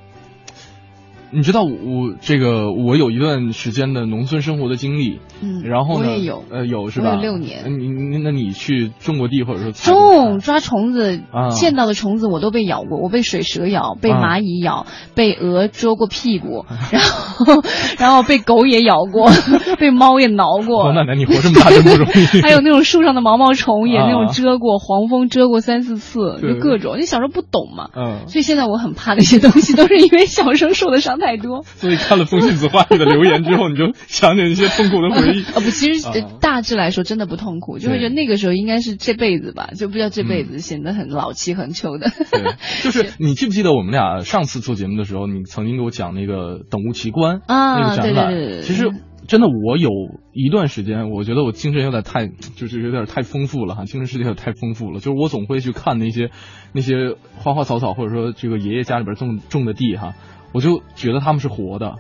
[1.34, 7.14] 你知道我这个我有一段时间的农村生活的经历，嗯，然后呢，我也有，呃，有是吧？
[7.14, 7.64] 有六年。
[7.78, 11.20] 你你那你去种过地或者说种抓虫子，
[11.50, 17.62] 见到的虫子我都被咬过，我被水蛇咬，被蚂蚁咬，被鹅蛰过屁股， 然后
[17.98, 19.28] 然后被狗也咬过，
[19.78, 20.84] 被猫也挠过。
[20.84, 22.40] 王奶奶，你活这么大真不容易。
[22.42, 26.96] 还有那种树上的毛毛虫也那种蛰过，黄蜂蛰过三四次，就各种。
[26.98, 31.62] 你小时候不懂嘛，嗯，所以现在我很怕那些东西，都是因为小时候受的伤太多。
[31.80, 35.42] 所以看了风信子花语的留言之后，你就想起那些痛苦的回忆。
[35.44, 42.10] 啊 不，其实大致来说真的不痛苦，就会觉得那个时候应该是这辈子吧，就不叫这辈子，显得很老气横秋的。
[42.30, 42.42] 对，
[42.84, 48.32] 就是你记不记得我们俩上次做节目的时候，你曾经给我讲那个等物奇观啊，那个展览。
[48.32, 48.62] 对对对对。
[48.62, 48.90] 其实
[49.26, 49.88] 真的，我有
[50.34, 55.00] 一段时间，我觉得我精神有点太，就是有点太丰富了哈，精神世界有点太丰富了。
[55.00, 56.30] 就是我总会去看那些
[56.74, 60.12] 那些花花草草，或者说这个爷爷家里边种种的地哈。
[60.54, 61.96] 我就觉得他们是活的，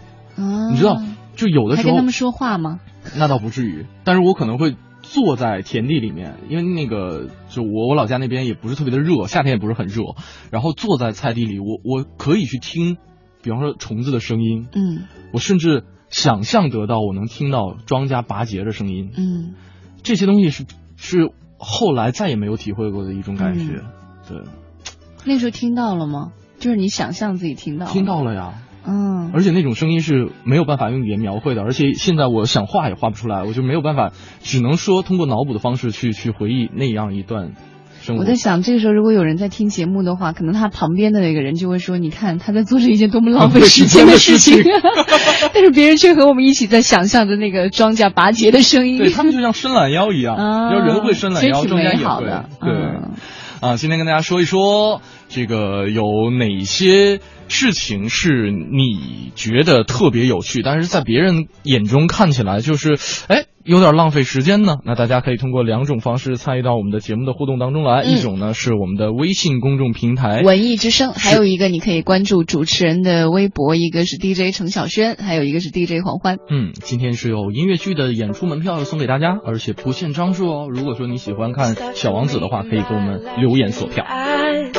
[0.70, 1.02] 你知道，
[1.34, 2.78] 就有的时候跟他们说话吗？
[3.18, 10.02] 那倒不至于，但是我可能会坐在田地里面，因为那个就我我老家那边也不是特别的热，夏天也不是很热，
[10.52, 12.96] 然后坐在菜地里，我我可以去听，
[13.42, 15.02] 比方说虫子的声音，嗯，
[15.32, 19.54] 我甚至想象得到我能听到庄稼拔节的声音，嗯，
[20.04, 20.64] 这些东西是
[20.96, 23.82] 是后来再也没有体会过的一种感觉，
[24.28, 24.42] 对，
[25.26, 26.32] 那时候听到了吗？
[26.64, 28.54] 就是你想象自己听到，听到了呀，
[28.86, 37.50] 嗯，而且那种声音是没有办法用语言描绘的，而且现在我想画也画不出来，我就没有办法，只能说通过脑补的方式去去回忆那样一段
[38.00, 38.22] 生活。
[38.22, 44.64] 我在想，这个时候如果有人在听节目的话，可能他旁边的那个人就会说：“你看他在做着一件多么浪费 时间的事情。”
[45.52, 48.96] 但是别人却和我们一起在想象着那个庄稼拔节的声音。
[48.96, 52.24] 对他们就像伸懒腰一样，要人会伸懒腰，庄稼也会。
[52.60, 52.72] 对。
[53.64, 55.00] 啊，今天跟大家说一说，
[55.30, 63.46] 这个有哪些事情是你觉得特别有趣，但是在别人眼中看起来就是，哎。
[63.64, 68.02] 有点浪费时间呢，那大家可以通过两种方式参与到我们的节目的互动当中来。
[68.02, 76.36] 一种呢是我们的微信公众平台“文艺之声”，还有一个你可以关注主持人的微博，一个是 DJ 程晓轩，还有一个是 DJ 黄欢。
[76.50, 80.68] 嗯，今天是有音乐剧的演出门票要送给大家，而且不限张数哦。
[80.68, 84.04] 如果说你喜欢看《小王子》的话，可以给我们留言索票。
[84.06, 84.72] I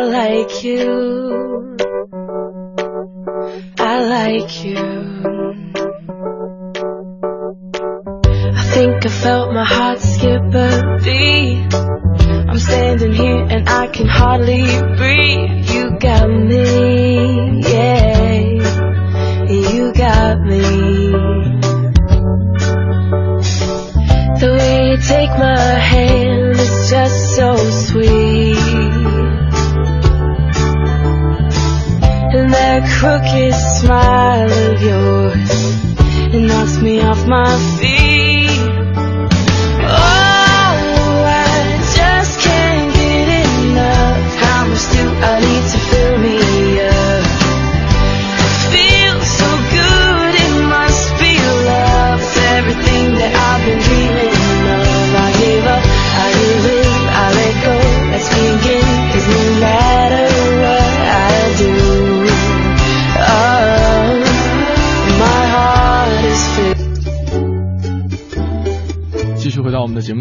[0.00, 1.93] like you.
[4.26, 4.40] I
[8.72, 11.74] think I felt my heart skip a beat.
[12.48, 14.64] I'm standing here and I can hardly
[14.96, 15.68] breathe.
[15.70, 17.93] You got me, yeah.
[33.04, 35.50] Crooked smile of yours.
[36.34, 37.73] It knocks me off my feet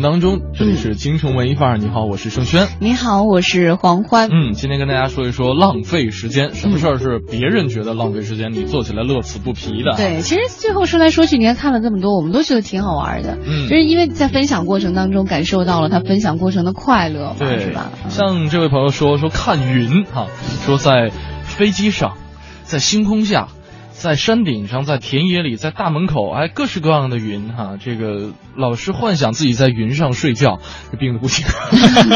[0.03, 1.77] 当中，这里是京城文艺范儿。
[1.77, 2.67] 你好，我是盛轩。
[2.81, 4.27] 你好，我是黄欢。
[4.29, 9.95] 嗯，今天跟大家说一说浪费时间，什么事儿是别人觉得浪费时间，你做起来乐此不疲的？
[9.95, 13.37] 对，其实最后说来说去，你看看了这么多，我们都觉得挺好玩的。
[13.45, 17.89] 嗯，就是因为在分享过程当中感受到了他分享过程的快乐，对，是吧？
[18.09, 20.27] 像这位朋友说说看云哈，
[20.65, 21.11] 说在
[21.43, 22.17] 飞机上，
[22.63, 23.47] 在星空下。
[23.95, 27.77] 在山顶上，在田野里，在大门口，哎，各式各样的云哈。
[27.79, 30.59] 这个老是幻想自己在云上睡觉，
[30.91, 31.45] 这病的不行。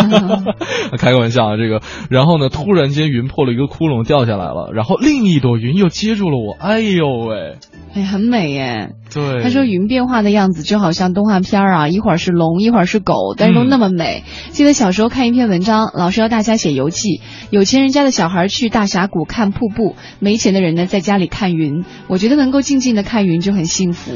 [0.97, 1.81] 开个玩笑啊，这个。
[2.09, 6.55] 然后呢，突然间云破了一个窟窿掉下来了，然后另一朵云又接住了我。
[6.59, 7.57] 哎呦喂！
[7.95, 8.91] 哎，很美耶。
[9.13, 9.41] 对。
[9.41, 14.23] 他说云变化的样子就好像动画片啊，一会儿是龙，一会儿是狗，但是都那么美。
[14.25, 21.83] 嗯、记得小时候看一篇文章，老师要大家写游记，有钱人家的小孩去大峡谷看瀑布，没钱的人呢在家里看云。
[22.07, 24.11] 我觉得能够静静的看云就很幸福。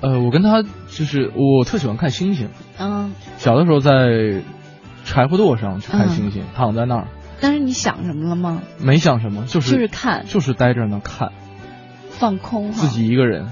[0.00, 2.50] 呃，我跟他就是我特喜欢看星星。
[2.78, 3.12] 嗯。
[3.38, 4.42] 小的时候在
[5.04, 7.08] 柴火垛上去看星星，嗯、躺在那儿。
[7.40, 8.62] 但是你想什么了吗？
[8.78, 11.32] 没想什么，就是就是看，就是待着呢看，
[12.10, 13.48] 放空自己一个人。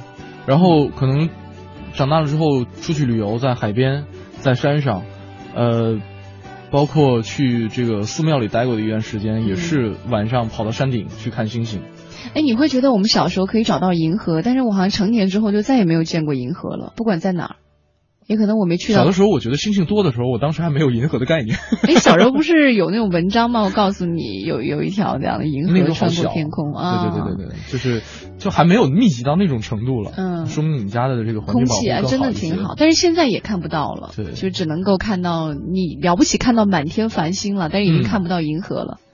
[0.46, 1.28] 然后可能
[1.92, 4.04] 长大了之后出去旅游，在海边，
[4.40, 5.02] 在山上，
[5.54, 5.98] 呃。
[6.70, 11.82] 包括去这个寺庙里待过的一段时间，也是晚上跑到山顶去看星星。
[12.32, 17.56] 哎，你会觉得我们小时候可以找到银河，但是我好像成年之后就再也没有见过银河了，不管在哪儿。
[18.26, 19.00] 也可能我没去到。
[19.00, 21.58] 小的时候，我觉得星星多的时候，我当时还没有银河的概念。
[21.82, 23.60] 哎，小时候不是有那种文章吗？
[23.64, 27.10] 我告诉你，有有一条这样的银河穿过天空啊。
[27.12, 28.02] 对对对对对，就是
[28.38, 30.12] 就还没有密集到那种程度了。
[30.16, 32.72] 嗯，说明你们家的这个空气啊，真的挺好。
[32.78, 38.96] 但是现在也看不到了，对，就只能够看到你了不起看到满天繁星了，但是已经看不到银河了。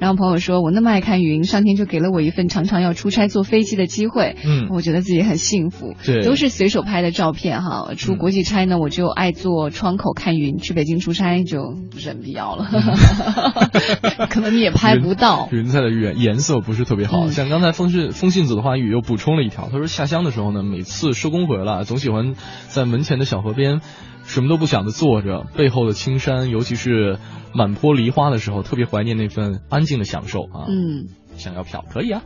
[0.00, 4.36] 然后朋友说，我那么爱看云，上天就给了我一份常常要出差坐飞机的机会。
[4.44, 5.94] 嗯，我觉得自己很幸福。
[6.04, 7.92] 对，都是随手拍的照片哈。
[7.96, 12.68] 出国际差呢，我就爱坐窗口看云；去北京出差就不是很必要了。
[14.30, 15.48] 可能你也拍不到。
[15.52, 22.34] 云彩的颜颜色不是特别好，嗯、像刚才风信风信子的话语又补充了一条，他说下乡的时候呢，每次收工回来，总喜欢
[22.68, 23.80] 在门前的小河边。
[24.26, 27.18] 什么都不想的坐着，背后的青山，尤其是
[27.54, 30.66] 满坡梨花的时候，特别怀念那份安静的享受啊。
[30.68, 31.06] 嗯，
[31.36, 32.22] 想要票可以啊。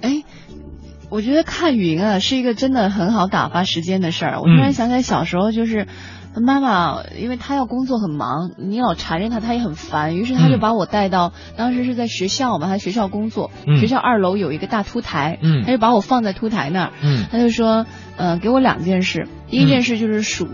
[0.00, 0.22] 哎，
[1.10, 4.40] 我觉得看云啊是一个真的很好打发时间的事儿。
[4.40, 5.86] 我突然想起来小时候就是。
[6.36, 10.16] 妈妈，因为她要工作很忙，你老缠着她，她也很烦。
[10.16, 20.48] 于是她就把我带到，嗯、当时是在学校嘛，她学校工作，嗯、学校二楼有一个大凸台，嗯，她就把我放在凸台那儿，嗯，她就说，呃，给我两件事，第一件事就是数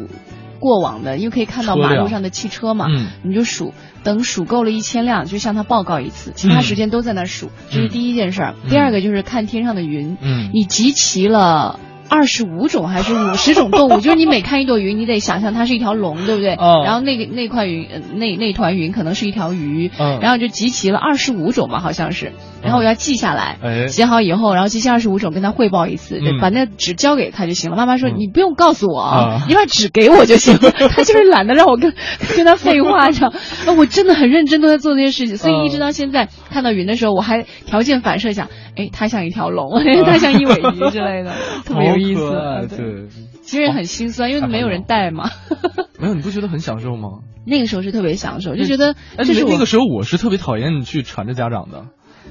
[0.61, 8.55] 过往的，因为可以看到马路上的汽车嘛，嗯，你就数，等数够了一千辆，就向他报告一次，其他时间都在那数，这是第一件事儿。
[8.69, 11.81] 第二个就是看天上的云，嗯，你集齐了。
[12.11, 14.01] 二十五种还是五十种动物？
[14.03, 16.55] 就是你每看一朵云，你得想象它是一条龙，对不对？
[16.55, 16.83] 哦。
[16.85, 19.91] 然后那个那块云，那那团云可能是一条鱼。
[19.97, 20.19] 嗯。
[20.21, 22.33] 然后就集齐了二十五种吧，好像是。
[22.63, 23.57] 然后我要记下来。
[23.63, 23.87] 哎。
[23.87, 27.77] 写好以后，然后集齐二十五种，跟他汇报一次，嗯、把那纸交给他就行了。
[27.77, 30.71] 妈妈说：“你不用告诉我啊，你把纸给我就行了。
[30.91, 31.95] ”他就是懒得让我跟
[32.37, 33.33] 跟他废话上。
[33.79, 38.49] 我真的很认真都在做这些事情，所以一直到现在看到云的时候，我还条件反射想，
[38.81, 39.73] 哎，它像一条龙，
[40.05, 41.33] 它像一尾鱼之类的，
[41.65, 42.31] 特别有意思。
[42.69, 43.09] 对，
[43.43, 45.29] 其实很心酸，因为没有人带嘛。
[46.01, 47.21] 没有，你不觉得很享受吗？
[47.47, 51.87] 那个时候是特别享受，就觉得就是那个时候我是特别讨厌去缠着家长的，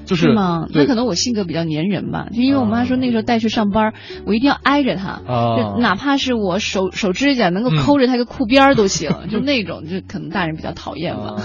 [0.06, 0.66] 就是吗？
[0.72, 3.92] 那可能我性格比较粘人吧，就因为我妈说那时候带去上班，
[4.26, 5.20] 我一定要挨着她，
[5.56, 11.36] 就哪怕是我手手指甲能够抠着她个裤边都行，就那种，就可能大人比较讨厌吧。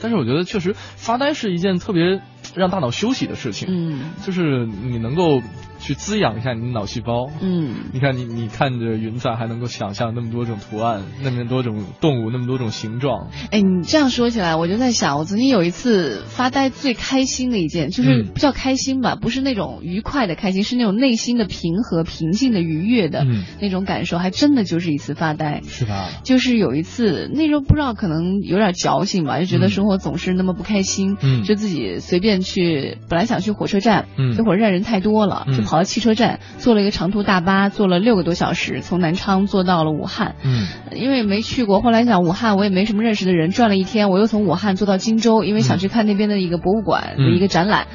[0.00, 2.20] 但是我觉得确实发呆是一件特别
[2.56, 5.40] 让大脑休息的事情，嗯，就是你能够。
[5.78, 13.28] 去滋养一下你的脑细胞，嗯，你看你你看着云彩，还能够想象那么多种图案，那么多种动物，那么多种形状。
[13.52, 23.24] 哎，你这样说起来，我就在想，我曾经有一次发呆最开心的一件，就是不叫开心吧，不是那种愉快的开心，是那种内心的平和、平静的、愉悦的
[23.60, 26.08] 那种感受，还真的就是一次发呆，是吧？
[26.24, 35.75] 就是有一次，那时候不知道可能有点矫情吧，就觉得生活总是那么不开心，嗯，就自己随便去，本来想去火车站，嗯，这火车站人太多了，就跑。
[35.84, 40.36] 汽车站，坐了一个长途大巴，坐了六个多小时，从南昌坐到了武汉。
[40.44, 47.86] 嗯，因为没去过，后来想武汉我也没什么认识的人，转了一天，我又从武汉坐到荆州，因为想去看那边的一个博物馆的一个展览。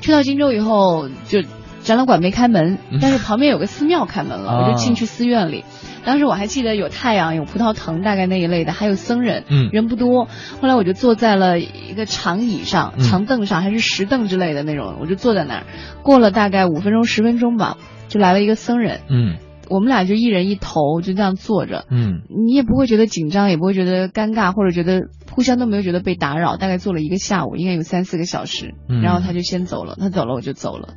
[0.00, 1.42] 去到荆州以后，就
[1.82, 5.64] 展览馆没开门，但是旁边有个寺庙开门了， 我就进去寺院里。
[6.04, 10.26] 当时我还记得有太阳，有葡萄藤，大概那一类的，还有僧人，嗯，人不多。
[10.60, 15.66] 后来我就坐在了一个长椅上、长凳上，还是石凳之类的那种，我就坐在那儿。
[16.02, 17.76] 过了大概五分钟、十分钟吧，
[18.08, 19.36] 就来了一个僧人，嗯，
[19.70, 26.56] 我们俩就一人一头，就这样坐着，嗯，你也不会觉得紧张，也不会觉得尴尬，或者觉得互相都没有觉得被打扰。
[26.56, 29.02] 大概坐了一个下午，应该有三四个小时，嗯。
[29.02, 30.94] 然后他就先走了，他走了我就走了。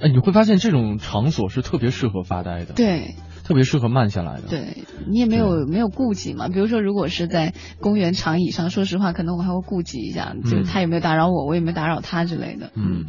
[0.00, 3.14] 哎，你会发现这种场所是特别适合发呆的，，对
[3.44, 6.48] 特别适合慢下来的。，对，你也没有没有顾忌嘛。
[6.48, 12.70] 比如说，如果是在公园长椅上，说实话，可能我还会顾忌一下，就是他有没有打扰我，我有没有打扰他之类的。
[12.74, 13.04] 嗯，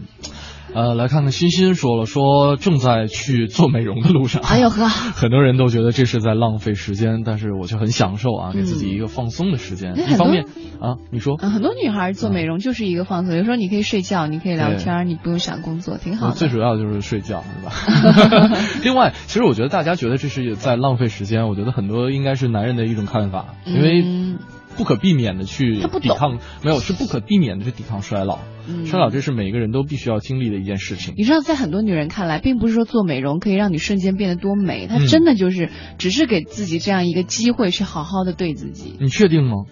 [0.76, 4.41] 呃，来看看欣欣说了，说正在去做美容的路上。
[4.43, 9.93] 哎呦呵， 很多人都觉得这是在浪费时间，但是我却很享受啊，给自己一个放松的时间。
[9.93, 10.45] 嗯一方面
[10.82, 16.36] 啊，你说，嗯，很多女孩做美容就是一个放松，有时候你可以睡觉，你可以聊天，你不用想工作，挺好的。
[16.36, 18.57] 最主要就是睡觉，对吧？
[18.84, 24.38] 另外，其实我觉得大家觉得这是在浪费时间，我觉得很多应该是男人的一种看法，因为嗯
[24.78, 28.39] 不可避免的去不抵抗，没有是不可避免的去抵抗衰老。
[28.67, 31.13] 嗯衰老这是每个人都必须要经历的一件事情。
[31.17, 35.69] 你知道，在很多女人看来，并不是说做美容可以让你瞬间变得多美，它嗯真的就是
[35.99, 38.95] 只是给自己这样一个机会去好好的对自己。
[38.99, 39.65] 你确定吗？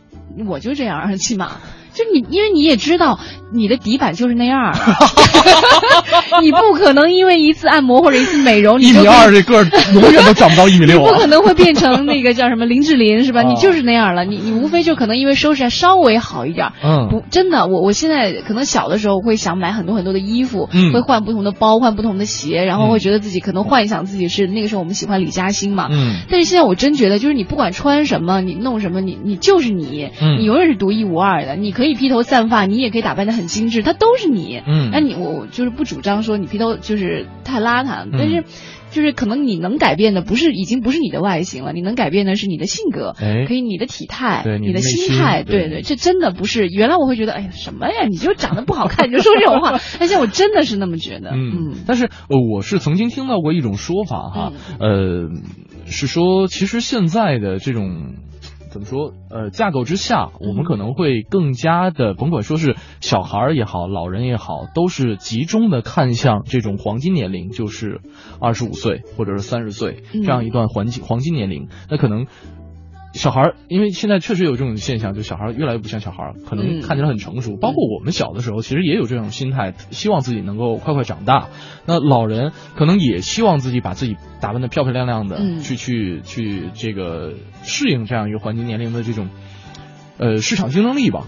[0.48, 1.58] 我就这样，起码
[1.94, 3.20] 就你，因为你也知道
[3.52, 4.74] 你的底板就是那样儿，
[6.42, 11.28] 你不可能因为一次按摩或者一次美容，一米二这个儿永远都长不到一米六啊不可！
[11.28, 13.42] 能会变成那个叫什么林志玲是吧？
[13.42, 16.74] 啊 你就是那样了，你你无非就可能因为收拾还稍微好一点儿。
[16.84, 25.88] 嗯不，真的，我我现在可能小的时候会想买很多很多的衣服，嗯会换不同的包，换不同的鞋，然后会觉得自己可能幻想自己是那个时候我们喜欢李嘉欣嘛。
[25.92, 31.56] 嗯但是现在我真觉得，就是你不管穿什么，你弄什么，你你就是你，嗯你永远是独一无二的。
[31.56, 34.62] 你可以披头散发，你也可以打扮的很精致，它都是你。
[34.66, 38.44] 嗯那你我我就是不主张说你披头就是太邋遢，嗯但是。
[38.94, 55.28] 就是可能你能改变的不是已经不是你的外形了，你能改变的是你的性格，哎可以你的体态，你的对你的心心态，对对对，这真的不是原来我会觉得，哎呀什么呀，你就长得不好看，你就说这种话， 但现在我真的是那么觉得，嗯，但是呃，我是曾经听到过一种说法哈，呃，
[55.88, 58.14] 是说其实现在的这种。
[58.74, 59.14] 怎么说？
[59.30, 68.02] 呃，架构之下，我们可能会更加的，甭管说是小孩儿也好，老人也好，都是集中的看向这种黄金年龄，就是
[68.40, 71.68] 二十五岁或者是三十岁嗯这样一段黄金黄金年龄。
[71.88, 72.26] 那可能
[73.14, 77.58] 小孩儿，因为现在确实有这种现象，就小孩儿越来越不像小孩儿，可能嗯看起来很成熟。
[77.58, 81.50] 包括我们小的时候，其实也有这种心态，希望自己能够快快长大。
[81.86, 87.34] 那老人可能也希望自己把自己打扮的漂漂亮亮的，嗯去去去这个
[87.64, 89.30] 适应这样一个环境年龄的这种
[90.18, 91.28] 呃市场竞争力吧。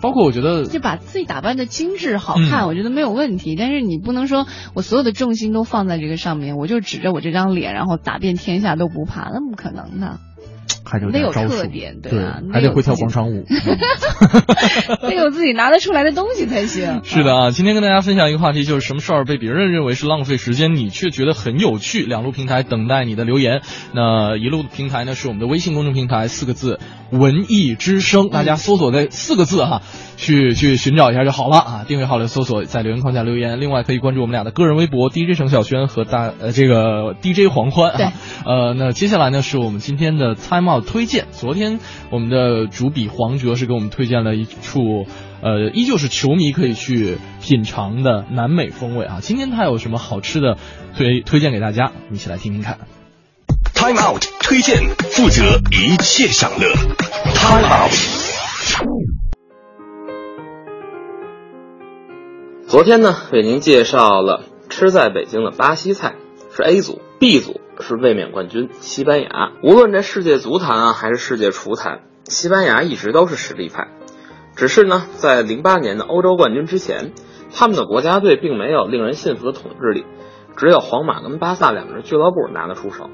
[0.00, 3.56] 包括我觉得就把自己打扮的精致好看，嗯我觉得没有问题。
[3.56, 10.20] 但是你不能说我所有的重心都放在这个上面，我就指着我这张脸，然后打遍天下都不怕，那不可能的。
[10.88, 13.44] 还有得有特点对啊还得会跳广场舞。
[15.02, 17.02] 得有自己拿得出来的东西才行。
[17.04, 22.04] 是的啊，今天跟大家分享一个话题，就是什么事儿被别人认为是浪费时间，你却觉得很有趣。
[22.04, 23.60] 两路平台等待你的留言。
[23.92, 26.80] 那一路平台呢是我们的微信公众平台，四个字
[27.10, 29.82] “文艺之声”，大家搜索这四个字哈，
[30.16, 31.84] 去去寻找一下就好了啊。
[31.86, 33.60] 订阅号里搜索，在留言框下留言。
[33.60, 38.12] 另外可以关注我们俩的个人微博 DJ 程小轩和大呃这个 DJ 黄欢对啊。
[38.44, 41.26] 呃，那接下来呢是我们今天的 Time Out 推荐。
[41.32, 41.78] 昨天
[42.10, 45.06] 我们的主笔黄哲是给我们推荐了一处，
[45.40, 49.18] 呃，依旧是球迷可以去品尝的南美风味啊。
[49.20, 50.56] 今天他有什么好吃的
[50.96, 51.84] 推推荐给大家？
[51.86, 52.97] 我们一起来听听看。
[53.80, 56.66] Time Out 推荐，负责一切享乐。
[57.32, 57.94] Time Out。
[62.66, 66.16] 昨天呢，为您介绍了吃在北京的巴西菜，
[66.50, 69.52] 是 A 组，B 组是卫冕冠军西班牙。
[69.62, 73.86] 无论这世界足坛啊，还是世界厨坛，西班牙一直都是实力派。
[74.56, 77.12] 只是呢，在零八年的欧洲冠军之前，
[77.54, 80.04] 他们的国家队并没有令人信服的统治力，
[80.56, 83.08] 只有皇马跟巴萨两支俱乐部拿得出手。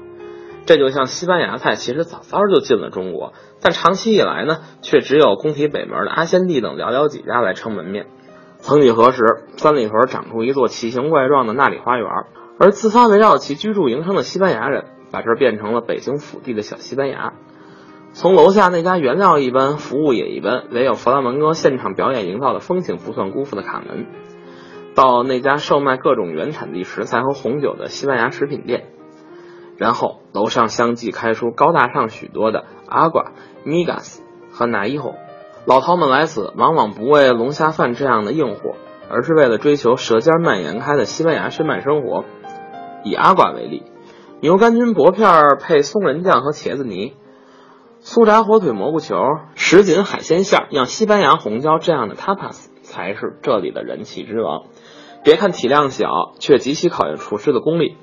[0.65, 8.07] 这就像西班牙菜，其实早早就进了中国，但长期以来呢，却只有宫体北门的阿仙蒂等寥寥几家来撑门面。
[8.57, 9.21] 曾几何时，
[9.57, 12.07] 三里屯长出一座奇形怪状的纳里花园，
[12.59, 17.33] 而自发围绕其居住营生的西班牙人，把这变成了北京腹地的小西班牙。
[18.13, 24.07] 从楼下那家原料一般、服务也一般、唯有弗拉门戈现场表演营造的风情不算辜负的卡门，
[24.95, 28.87] 到那家售卖各种原产地食材和红酒的西班牙食品店，
[29.77, 35.15] 然后楼上相继开出高大上许多的阿瓜、米嘎斯和拿伊后。
[35.65, 38.75] 老饕们来此，往往不为龙虾饭这样的硬货，
[39.09, 42.23] 而是为了追求舌尖蔓延开的西班牙深慢生活。
[43.03, 43.83] 以阿瓜为例，
[44.41, 47.13] 牛肝菌薄片配松仁酱和茄子泥，
[48.01, 49.15] 酥炸火腿蘑菇球、
[49.55, 54.65] 什锦海鲜馅儿，让西班牙红椒这样的 tapas 才是这里的人气之王。
[55.23, 56.07] 别看体量小，
[56.39, 57.97] 却极其考验厨师的功力。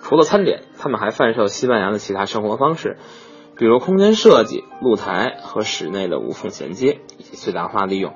[0.00, 2.96] 除了餐点，他们还贩售西班牙的其他生活方式，
[3.56, 8.14] 比如空间设计、露台和室内的无缝衔接以及最大化利用。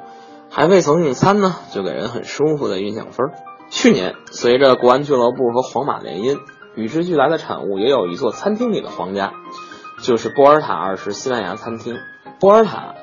[0.51, 3.31] 还未曾用餐呢，就给人很舒服的印象分。
[3.71, 6.39] 去年，随着国安俱乐部和皇马联姻，
[6.75, 9.33] 与之俱来的产物也有一座餐厅里的皇家，
[10.03, 11.97] 就是波尔塔二十西班牙餐厅。
[12.39, 12.95] 波尔塔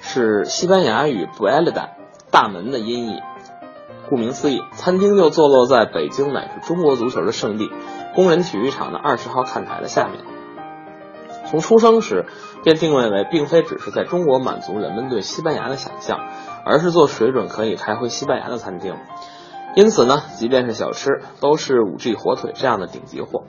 [0.00, 1.88] 是西班牙语 “buelda”
[2.30, 3.20] 大门的音译。
[4.08, 7.70] 顾名思义，餐厅就坐落在北京乃至中国足球的圣地
[8.14, 10.24] 工人体育场的二十号看台的下面。
[11.46, 12.26] 从出生时
[12.62, 16.18] 便定位为，并非只是在中国满足人们对西班牙的想象，
[16.64, 18.96] 而是做水准可以开回西班牙的餐厅。
[19.76, 23.44] 因此呢，即便是小吃，都是五 G 火腿这样的顶级货。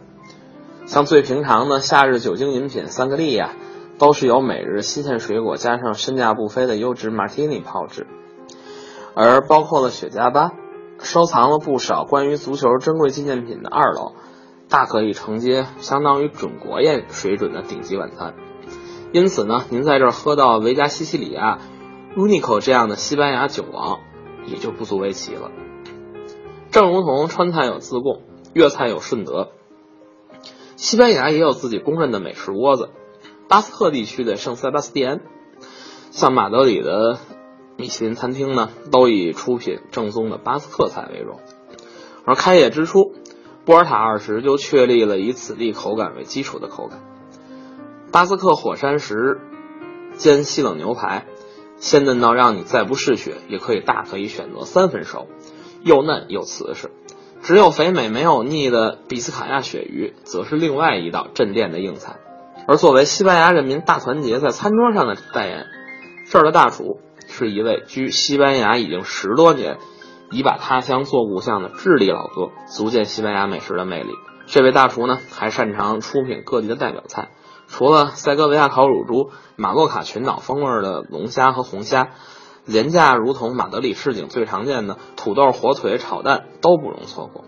[0.86, 3.52] 像最平常的夏日酒精饮品三个利呀，
[3.98, 8.06] 都是由每日新鲜水果加上身价不菲的优质马提尼泡制。
[9.16, 10.52] 而包括了雪茄吧，
[11.00, 14.14] 收藏了不少关于足球珍贵纪念品的二楼，
[14.70, 18.36] 大可以承接相当于准国宴水准的顶级晚餐。
[19.12, 21.60] 因此呢，您在这儿喝到维加西西里亚、
[22.16, 24.00] Unico 这样的西班牙酒王，
[24.46, 25.52] 也就不足为奇了。
[26.72, 28.22] 正如同川菜有自贡，
[28.54, 29.52] 粤菜有顺德，
[30.76, 32.90] 西班牙也有自己公认的美食窝子。
[33.48, 35.22] 巴斯克地区的圣塞巴斯蒂安，
[36.12, 37.18] 像马德里的。
[37.78, 41.42] 米其林餐厅呢，都以出品正宗的巴斯克菜为荣。
[42.26, 43.12] 而开业之初，
[43.66, 47.00] 波尔塔二十就确立了以此地口感为基础的口感。
[48.12, 49.42] 巴斯克火山石
[50.14, 51.26] 煎西冷牛排，
[51.78, 55.28] 鲜嫩到让你再不嗜血也可以大可以选择三分熟，
[55.84, 56.92] 又嫩又瓷实。
[57.42, 62.18] 只有肥美没有腻的比斯卡亚鳕鱼，则是另外一道镇店的硬菜。
[62.68, 65.66] 而作为西班牙人民大团结在餐桌上的代言，
[66.30, 67.00] 这儿的大厨。
[67.28, 69.80] 是一位居西班牙已经十多年，
[70.32, 74.10] 已把他乡做故乡的智利老哥，足见西班牙美食的魅力。
[74.48, 77.30] 这位大厨呢，还擅长出品各地的代表菜，
[77.68, 82.10] 除了塞戈维亚烤乳猪、马洛卡群岛风味的龙虾和红虾，
[82.66, 87.44] 廉价如同马德里市井最常见的土豆火腿炒蛋都不容错过。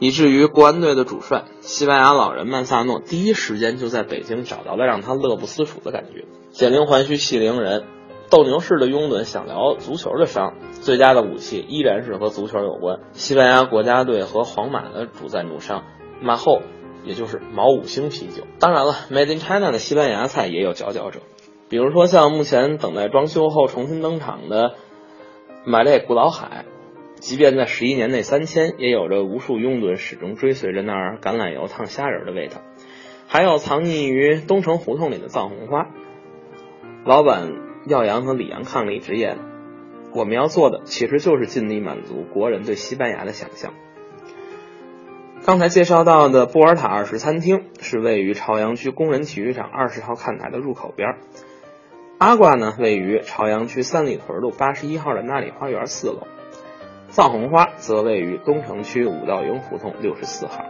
[0.00, 6.24] 以至于国安队的主帅西班牙老人曼萨诺第一时间就在北京找到了让他乐不思蜀的感觉。
[6.50, 7.84] 减龄还需系铃人。
[8.34, 12.98] 斗牛士的拥趸想聊足球的伤，最佳的武器依然是和足球有关。
[13.12, 15.84] 西班牙国家队和皇马的主赞助商
[16.20, 16.60] 马后，
[17.04, 18.42] 也就是毛五星啤酒。
[18.58, 21.20] 当然了，Made in China 的西班牙菜也有佼佼者，
[21.68, 24.74] 比如说像目前等待装修后重新登场的
[25.64, 26.64] 马列古老海，
[27.20, 32.62] 即便在十一年内三千，也有着无数拥趸始终追随着那儿橄榄油烫虾仁的味道。
[33.28, 35.86] 还有藏匿于东城胡同里的藏红花，
[37.04, 37.72] 老板。
[37.86, 39.38] 耀阳和李阳抗力直言
[40.14, 43.74] ：“我们要做的其实就是尽力满足国人对西班牙的想象。”
[45.44, 51.16] 刚才介绍到的波尔塔二十餐厅是位于朝阳区工人体育场二十号看台的入口边
[52.16, 56.26] 阿瓜呢位于朝阳区三里屯路八十一号的那里花园四楼，
[57.08, 60.64] 藏红花则位于东城区五道营胡同六十四号。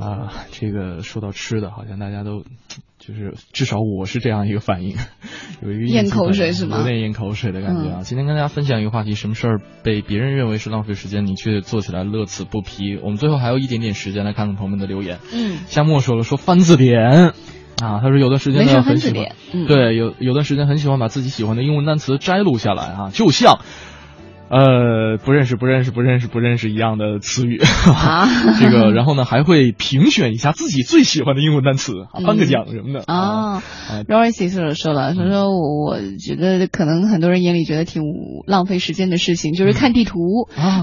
[0.00, 2.44] 啊，这个说到吃的，好像大家都
[2.98, 4.96] 就是至少我是这样一个反应，
[5.60, 6.78] 有一个咽口水是吗？
[6.78, 8.02] 有点咽口水的感觉啊。
[8.04, 12.96] 今天跟大家分享一个话题，什么事儿被别人认为是浪费时间，你却做起来乐此不疲。
[12.96, 15.18] 我们最后还有一点点时间来看看朋友们的留言。
[15.34, 17.32] 嗯，夏沫说了，说翻字典
[17.82, 23.58] 啊，他说有段时间呢很喜欢，对，有有段时间很喜欢把自己喜欢的英文单词摘录下来啊，就像。
[24.50, 27.58] 呃，不认识，不认识，不认识，不认识一样的词语，
[28.58, 31.92] 这个，然后呢，还会评选一下自己最喜欢的英文单词，
[32.26, 33.62] 颁个奖什么的啊。
[34.08, 38.02] Royce 说说了，他说我觉得可能很多人眼里觉得挺
[38.46, 40.18] 浪费时间的事情，就是看地图，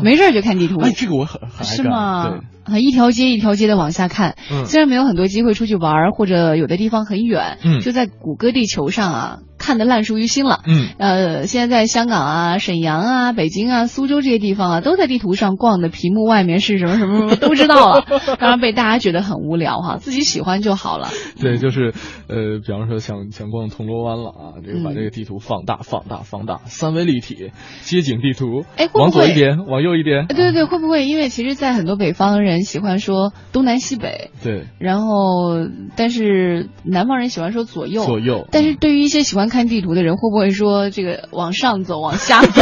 [0.04, 0.80] 没事就看地图。
[0.82, 2.42] 哎，这个我很很是吗？
[2.66, 4.36] 啊，一条街一条街的往下看，
[4.66, 9.38] 虽然没有很多机会出去玩，或者有的地方很远，就在谷歌地球上啊。
[9.66, 18.06] 看得烂熟于心了，嗯，呃，现在在香港啊、沈阳啊、北京啊、苏州这些地方啊，都在地图上逛的，屏幕外面是什么什么什么都知道了，
[18.38, 21.10] 当然被大家觉得很无聊哈，自己喜欢就好了。
[21.42, 21.96] 对，就是
[22.30, 27.50] 呃，比方说想想逛铜锣湾了啊，这个把这个地图放大、放大、放大，三维立体
[27.82, 31.08] 街景地图，哎，往左一点，往右一点，对对对，会不会？
[31.08, 35.58] 因为其实，在很多北方人喜欢说东南西北，对，然后
[35.96, 39.50] 但是南方人喜欢说左右，左右，但是对于一些喜欢。
[39.55, 42.62] 看地图的人会不会说这个往上走，往下走？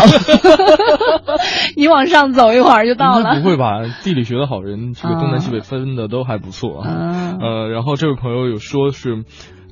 [1.76, 3.42] 你往上走一会儿就到了。
[3.42, 3.82] 不会吧？
[4.04, 7.38] 地理学的好人，这个东南西北分的都还不错啊。
[7.42, 9.24] 呃，然后这位朋友有说是。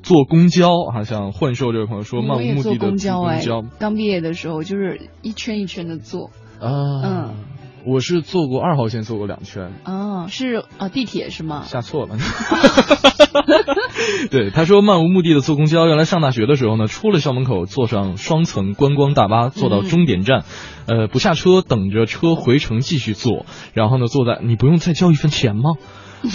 [0.04, 6.30] 坐公交啊，像幻兽这位朋友说漫无目的的公交哎公交，刚毕业的时候就是一圈一圈的坐。
[6.60, 6.66] 啊，
[7.04, 7.34] 嗯，
[7.84, 9.72] 我是坐过二号线，坐过两圈。
[9.84, 11.62] 哦，是啊，地铁是吗？
[11.64, 12.16] 下错了。
[14.30, 20.44] 对，他说漫无目的的坐公交，原来上大学的时候呢，出了校门口，坐上双层观光大巴，坐到终点站，
[20.86, 25.74] 呃，不下车，等着车回程继续坐，然后呢，坐在你不用再交一分钱吗？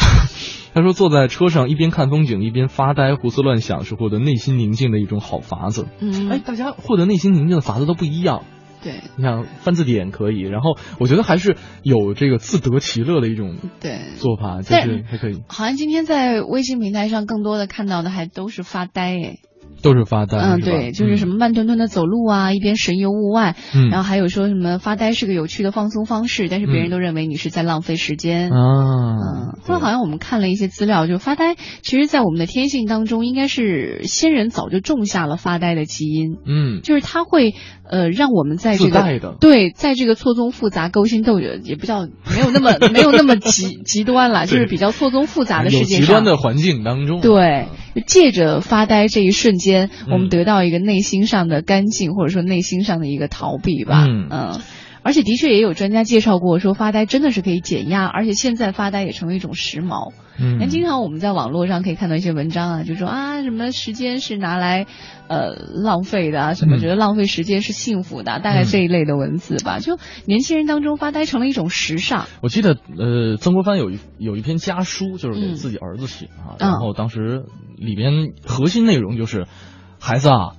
[0.73, 5.87] 他说坐在车上一边看风景一边发呆胡思乱想，是获得内心宁静的一种好法子。
[5.99, 8.43] 嗯，哎，大家获得内心宁静的法子都不一样。
[8.83, 19.37] 对你想翻字典可以，然后我觉得还是有这个自得其乐的一种对做法，就是还可以，好像今天在微信平台上更多的看到的还都是发呆哎。
[19.81, 20.37] 都是发呆。
[20.37, 23.89] 嗯，对，就是什么慢吞吞的走路啊，一边神游物外，嗯。
[23.89, 28.49] 然后还有说什么发呆是个有趣的放松方式，但是别人嗯都认为你是在浪费时间。
[28.51, 37.55] 啊，嗯，后来好像我们看了一些资料，就发呆，其实，在我们的天性当中，应该是先人早就种下了发呆的基因，嗯，就是它会
[37.89, 46.05] 呃让我们在这个对，在这个错综复杂、勾心斗角，也不叫没有那么 没有那么极极端了，就是比较错综复杂的有世界上。
[46.05, 47.67] 极端的环境当中，对，
[48.05, 54.05] 借着发呆这一瞬间，我们嗯得到一个内心上的干净，或者说内心上的一个逃避吧。
[54.07, 54.61] 嗯
[55.07, 60.11] 而且的确也有专家介绍过，说发呆真的是可以减压，而且现在发呆也成为一种时髦。
[60.37, 64.85] 嗯那经常我们在网络上可以看到一些文章啊，就说啊什么时间是拿来
[65.29, 69.79] 呃浪费的啊，什么嗯觉得浪费时间是幸福的啊、大概这一类的文字吧。
[69.79, 72.25] 就年轻人当中发呆成了一种时尚。
[72.41, 77.45] 我记得，呃，曾国藩有一有一篇家书，就是给嗯自己儿子写啊，嗯然后当时
[77.77, 79.47] 里边核心内容就是，
[80.01, 80.51] 孩子啊，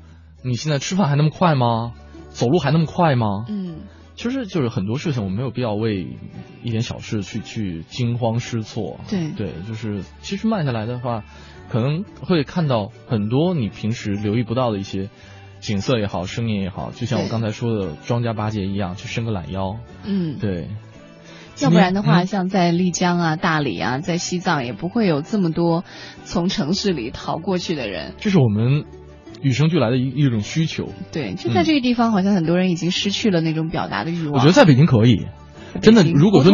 [0.43, 1.93] 你现在吃饭还那么快吗？
[2.31, 3.45] 走路还那么快吗？
[3.49, 3.79] 嗯，
[4.19, 6.09] 其实就是很多事情，我们没有必要为
[6.65, 8.99] 一点小事去去惊慌失措。
[9.09, 11.23] 对对，就是其实慢下来的话，
[11.71, 15.09] 可能会看到很多你平时留意不到的一些
[15.61, 19.79] 景色也好，声音也好，就像我刚才说的庄家八戒一样，去伸个懒腰。
[20.05, 20.69] 嗯，对。
[21.61, 25.85] 要不然的话，嗯像在丽江啊、大理啊，在西藏也不会有这么多
[26.25, 28.15] 从城市里逃过去的人。
[28.19, 28.85] 这是我们
[29.43, 30.93] 与生俱来的一一种需求。
[31.13, 34.35] 对，就在这个地方，好像很多人已经失去了那种表达的欲望。
[34.35, 35.27] 我觉得在北京可以，
[35.81, 36.53] 真的，如果说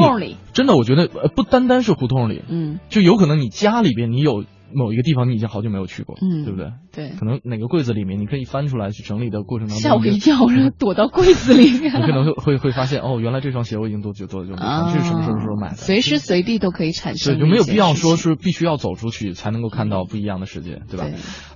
[0.53, 4.45] 真的，我觉得呃不单单是胡同里，嗯，就有可能你家里边你有
[4.75, 6.70] 某一个地方你已经好久没有去过，嗯对不对？
[6.93, 11.93] 对可能哪个柜子里面你可以翻出来去整理的过程当中，吓我一跳，然后躲到柜子里面。
[11.95, 15.77] 你可能会会会发现哦，原来这双鞋我已经多久多久没穿，这是什么什么时候买的？
[15.77, 21.07] 随时随地都可以产生对，就没有必要说是必须要走出去才能够看到不一样的世界，对吧？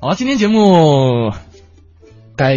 [0.01, 1.33] 好了，今天节目
[2.37, 2.57] 该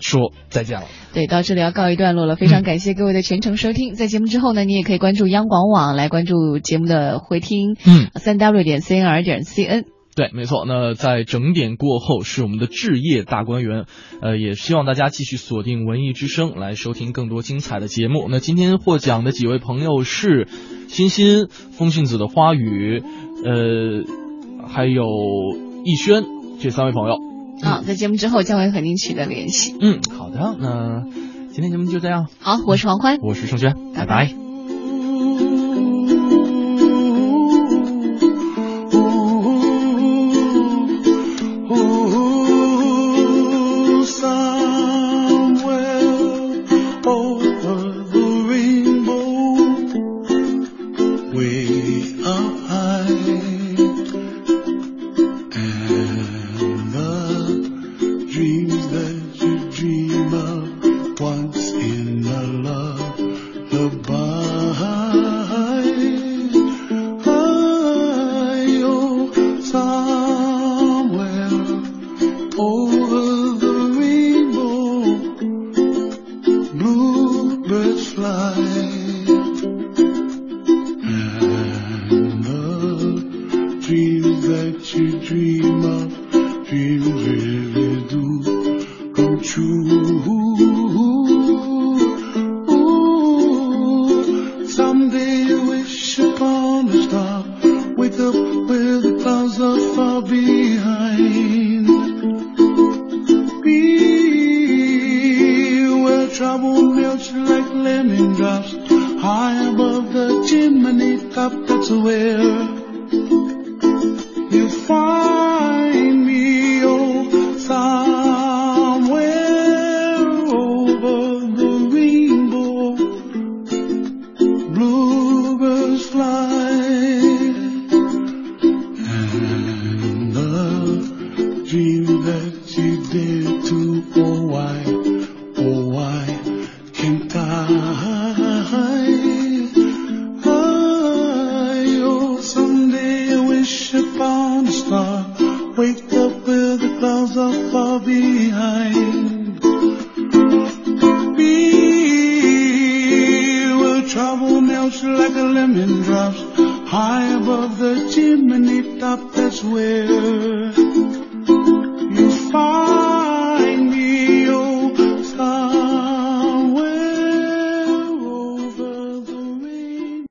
[0.00, 0.86] 说再见了。
[1.14, 3.94] 对，到这里要告一段落了，非常感谢各位的全程收听。
[3.94, 9.93] 在节目之后呢，你也可以关注央广网来关注节目的回听，嗯，三 w 点 cnr 点 cn。
[10.16, 10.64] 对，没错。
[10.66, 13.86] 那在整点过后是我们的置业大观园，
[14.22, 18.28] 呃，也希望大家继续锁定文艺之声来收听更多精彩的节目。
[18.30, 20.46] 那今天获奖的几位朋友是
[20.88, 23.02] 欣欣、风信子的花语，
[23.44, 25.04] 呃，还有
[25.84, 26.22] 逸轩
[26.60, 27.16] 这三位朋友。
[27.62, 29.74] 好，在节目之后将会和您取得联系。
[29.80, 31.02] 嗯，好的，那
[31.50, 32.28] 今天节目就这样。
[32.38, 34.43] 好，我是黄欢，我是盛轩，拜拜拜